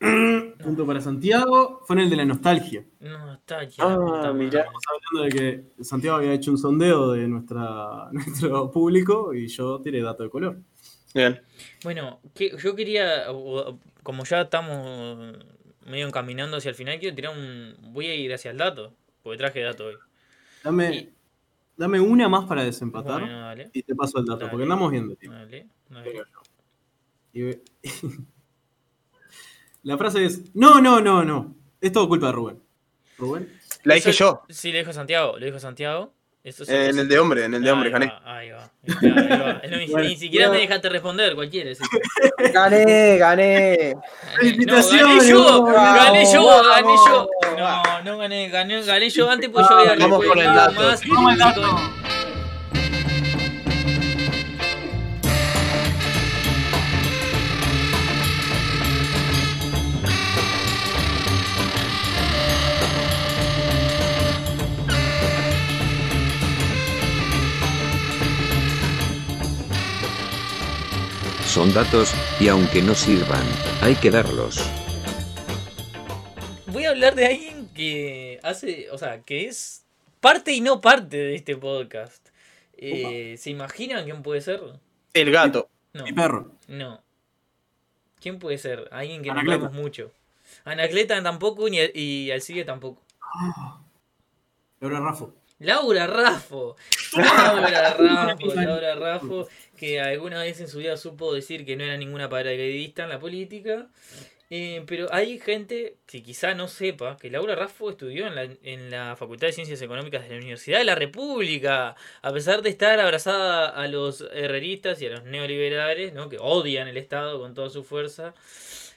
[0.00, 1.80] Punto para Santiago.
[1.86, 2.84] Fue en el de la nostalgia.
[3.00, 3.76] No, está aquí.
[3.78, 4.64] Ah, mirá.
[4.64, 4.70] madre.
[4.88, 5.28] hablando de
[5.76, 10.30] que Santiago había hecho un sondeo de nuestra, nuestro público y yo tiré dato de
[10.30, 10.58] color.
[11.14, 11.40] Bien.
[11.84, 13.26] Bueno, que, yo quería.
[14.02, 15.36] Como ya estamos
[15.86, 17.76] medio encaminando hacia el final, quiero tirar un.
[17.92, 18.92] Voy a ir hacia el dato.
[19.22, 19.94] Porque traje dato hoy.
[20.64, 21.15] Dame, Y-
[21.76, 23.70] dame una más para desempatar Bueno, dale.
[23.72, 24.50] y te paso el dato, Dale.
[24.50, 25.30] porque andamos viendo, tío.
[25.32, 26.22] Dale, dale.
[27.32, 27.58] Y-
[29.82, 31.54] La frase es, no, no, no, no.
[31.80, 32.60] Es todo culpa de Rubén.
[33.18, 33.52] Rubén.
[33.84, 34.42] La dije yo.
[34.48, 35.38] Sí, lo dijo Santiago.
[35.38, 36.12] Lo dijo Santiago.
[36.42, 38.06] Eso sí- En el de hombre, en el de hombre, gané.
[38.06, 38.70] va, Ahí va.
[39.00, 39.50] Ahí va, ahí va.
[39.62, 41.70] Es lo mismo, Bueno, Ni siquiera me dejaste responder, cualquiera.
[41.70, 41.90] es eso.
[42.52, 43.94] Gané, gané.
[43.94, 46.66] No, gané yo, gané yo, vamos.
[46.68, 47.28] gané yo.
[47.56, 50.80] No, no gané, gané, gané yo antes porque yo había Vamos con el dato.
[50.80, 51.08] más.
[51.08, 51.62] Vamos al dato.
[71.46, 73.42] Son datos, y aunque no sirvan,
[73.80, 74.62] hay que darlos.
[76.96, 79.84] Hablar de alguien que hace, o sea, que es
[80.20, 82.26] parte y no parte de este podcast.
[82.78, 84.62] Eh, ¿Se imaginan quién puede ser?
[85.12, 85.68] El gato.
[85.92, 86.52] No, Mi perro.
[86.68, 87.02] no.
[88.18, 88.88] ¿Quién puede ser?
[88.92, 89.58] Alguien que Anacleto.
[89.58, 90.10] nombramos mucho.
[90.64, 93.02] Anacleta tampoco ni, y Alcibe tampoco.
[94.80, 95.34] Laura Raffo.
[95.58, 96.76] Laura Raffo.
[97.14, 101.98] Laura Raffo, Laura Raffo, que alguna vez en su vida supo decir que no era
[101.98, 103.86] ninguna paracaidista en la política.
[104.48, 108.90] Eh, pero hay gente que quizá no sepa que Laura Raffo estudió en la, en
[108.90, 113.00] la Facultad de Ciencias Económicas de la Universidad de la República, a pesar de estar
[113.00, 116.28] abrazada a los herreristas y a los neoliberales, ¿no?
[116.28, 118.34] que odian el Estado con toda su fuerza,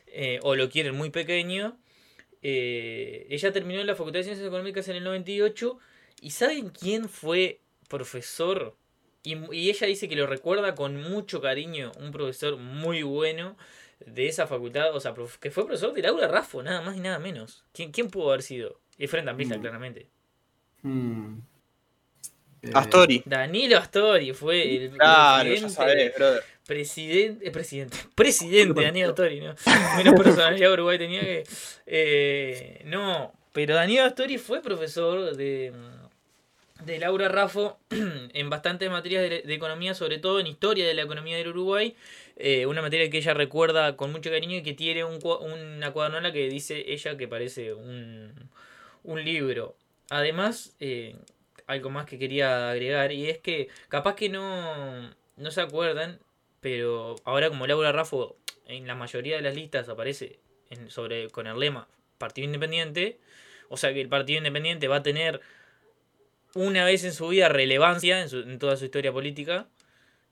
[0.07, 1.77] eh, o lo quieren muy pequeño.
[2.41, 5.79] eh, ella terminó en la Facultad de Ciencias Económicas en el 98.
[6.21, 8.75] ¿Y saben quién fue profesor?
[9.23, 13.57] Y, y ella dice que lo recuerda con mucho cariño, un profesor muy bueno
[14.05, 16.99] de esa facultad, o sea, prof- que fue profesor de Laura Raffo, nada más y
[17.01, 17.63] nada menos.
[17.73, 18.79] ¿Quién, quién pudo haber sido?
[18.97, 19.61] Efren Dampista, Mm.
[19.61, 20.07] claramente.
[20.81, 21.39] Hmm.
[22.61, 23.23] Eh, Astori.
[23.25, 26.43] Danilo Astori fue el Claro, ya presidente, sabés, brother.
[26.65, 29.55] presidente, eh, presidente, presidente Danilo Astori, ¿no?
[29.97, 31.43] Menos personalidad Uruguay tenía que...
[31.85, 35.71] eh, no, pero Danilo Astori fue profesor de,
[36.83, 41.03] de Laura Raffo en bastantes materias de, de economía, sobre todo en historia de la
[41.03, 41.95] economía del Uruguay.
[42.39, 46.31] Eh, una materia que ella recuerda con mucho cariño y que tiene un, una cuadernola
[46.31, 48.49] que dice ella que parece un,
[49.03, 49.75] libro.
[50.09, 51.17] Además, eh,
[51.67, 56.19] algo más que quería agregar, y es que capaz que no, no se acuerdan,
[56.61, 60.39] pero ahora como Laura Raffo en la mayoría de las listas aparece
[60.87, 61.87] sobre, con el lema
[62.17, 63.19] Partido Independiente,
[63.67, 65.41] o sea que el Partido Independiente va a tener
[66.53, 69.67] una vez en su vida relevancia en, su- en toda su historia política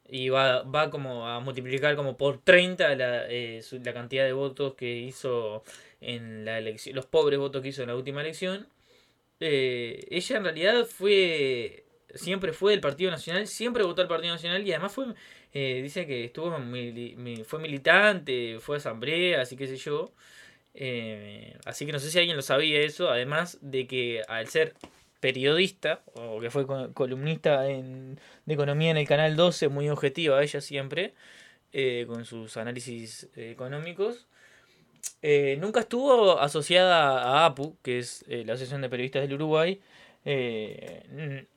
[0.10, 4.34] y va, va como a multiplicar como por 30 la, eh, su- la cantidad de
[4.34, 5.64] votos que hizo
[6.02, 8.68] en la elección, los pobres votos que hizo en la última elección.
[9.40, 11.86] Eh, ella en realidad fue,
[12.16, 15.06] siempre fue del Partido Nacional, siempre votó al Partido Nacional y además fue,
[15.54, 20.12] eh, que estuvo mili- mi- fue militante, fue asamblea, así que sé yo.
[20.74, 24.74] Eh, así que no sé si alguien lo sabía eso, además de que al ser
[25.20, 30.42] periodista, o que fue co- columnista en, de economía en el Canal 12, muy objetiva
[30.44, 31.14] ella siempre,
[31.74, 34.28] eh, con sus análisis eh, económicos,
[35.22, 39.80] eh, nunca estuvo asociada a APU, que es la Asociación de Periodistas del Uruguay.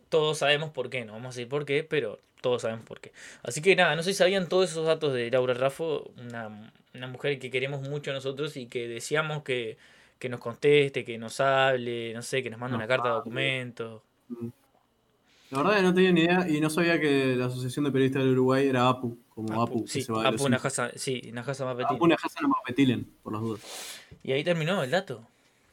[0.09, 3.13] Todos sabemos por qué, no vamos a decir por qué, pero todos sabemos por qué.
[3.43, 7.07] Así que nada, no sé si sabían todos esos datos de Laura Raffo, una, una
[7.07, 9.77] mujer que queremos mucho nosotros y que deseamos que,
[10.21, 14.03] que nos conteste, que nos hable, no sé, que nos mande una carta de documento.
[15.51, 18.23] La verdad que no tenía ni idea y no sabía que la Asociación de Periodistas
[18.23, 19.85] del Uruguay era APU, como APU.
[19.85, 20.49] que sí, se va Apu.
[20.49, 21.97] Najasa, sí, Najasa Mapetín.
[21.97, 23.61] Apu Najasa Mapetilen, por las dudas.
[24.23, 25.27] Y ahí terminó el dato.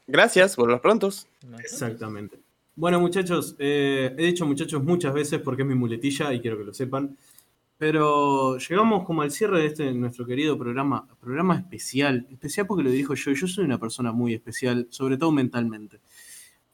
[0.06, 1.28] Gracias por los prontos.
[1.58, 2.38] Exactamente.
[2.74, 6.64] Bueno, muchachos, eh, he dicho muchachos muchas veces porque es mi muletilla y quiero que
[6.64, 7.18] lo sepan.
[7.78, 12.26] Pero llegamos como al cierre de este nuestro querido programa, programa especial.
[12.30, 16.00] Especial porque lo dirijo yo yo soy una persona muy especial, sobre todo mentalmente.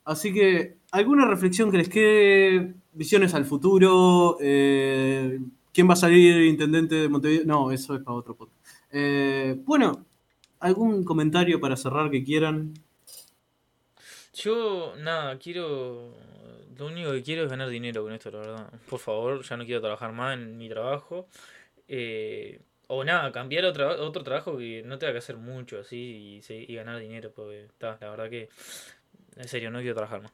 [0.05, 2.75] Así que, ¿alguna reflexión que les quede?
[2.93, 4.37] ¿Visiones al futuro?
[4.41, 5.41] Eh,
[5.73, 7.47] ¿Quién va a salir intendente de Montevideo?
[7.47, 8.65] No, eso es para otro podcast.
[8.91, 10.07] Eh, bueno,
[10.61, 12.75] ¿algún comentario para cerrar que quieran?
[14.35, 16.15] Yo, nada, quiero.
[16.79, 18.73] Lo único que quiero es ganar dinero con esto, la verdad.
[18.89, 21.29] Por favor, ya no quiero trabajar más en mi trabajo.
[21.89, 26.53] Eh, o nada, cambiar otro, otro trabajo que no tenga que hacer mucho así y,
[26.53, 27.33] y ganar dinero.
[27.35, 28.49] Porque está, la verdad que.
[29.37, 30.33] En serio, no quiero trabajar más.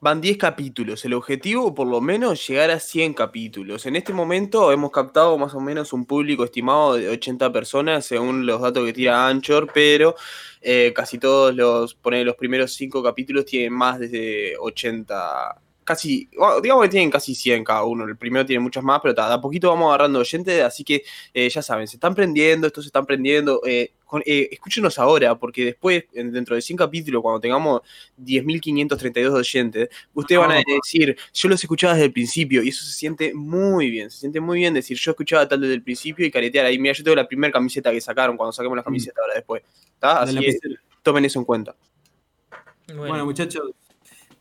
[0.00, 1.04] Van 10 capítulos.
[1.04, 3.86] El objetivo, por lo menos, llegar a 100 capítulos.
[3.86, 8.46] En este momento hemos captado más o menos un público estimado de 80 personas, según
[8.46, 10.14] los datos que tira Anchor, pero
[10.60, 15.63] eh, casi todos los, pone los primeros 5 capítulos tienen más de 80.
[15.84, 18.04] Casi, bueno, digamos que tienen casi 100 cada uno.
[18.04, 21.60] El primero tiene muchas más, pero a poquito vamos agarrando oyentes, así que eh, ya
[21.62, 23.60] saben, se están prendiendo, estos se están prendiendo.
[23.66, 27.80] eh, con- eh, escúchenos ahora, porque después, en- dentro de 100 capítulos, cuando tengamos
[28.16, 32.92] 10.532 oyentes, ustedes van a decir, yo los escuchaba desde el principio, y eso se
[32.92, 36.30] siente muy bien, se siente muy bien decir, yo escuchaba tal desde el principio y
[36.30, 36.78] caretear ahí.
[36.78, 39.62] Mira, yo tengo la primera camiseta que sacaron cuando saquemos la camiseta ahora después.
[40.00, 40.52] Así que
[41.02, 41.74] tomen eso en cuenta.
[42.86, 43.70] Bueno, Bueno, muchachos,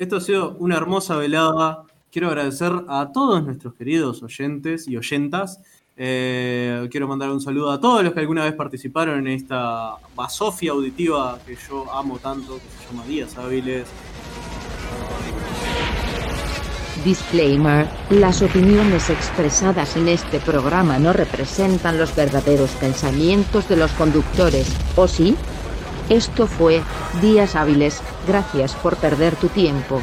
[0.03, 1.83] esto ha sido una hermosa velada.
[2.11, 5.61] Quiero agradecer a todos nuestros queridos oyentes y oyentas.
[5.95, 10.71] Eh, quiero mandar un saludo a todos los que alguna vez participaron en esta basofia
[10.71, 13.87] auditiva que yo amo tanto, que se llama Díaz Hábiles.
[17.05, 24.73] Disclaimer, las opiniones expresadas en este programa no representan los verdaderos pensamientos de los conductores,
[24.95, 25.35] ¿o sí?
[26.09, 26.81] Esto fue,
[27.21, 30.01] Días Hábiles, gracias por perder tu tiempo.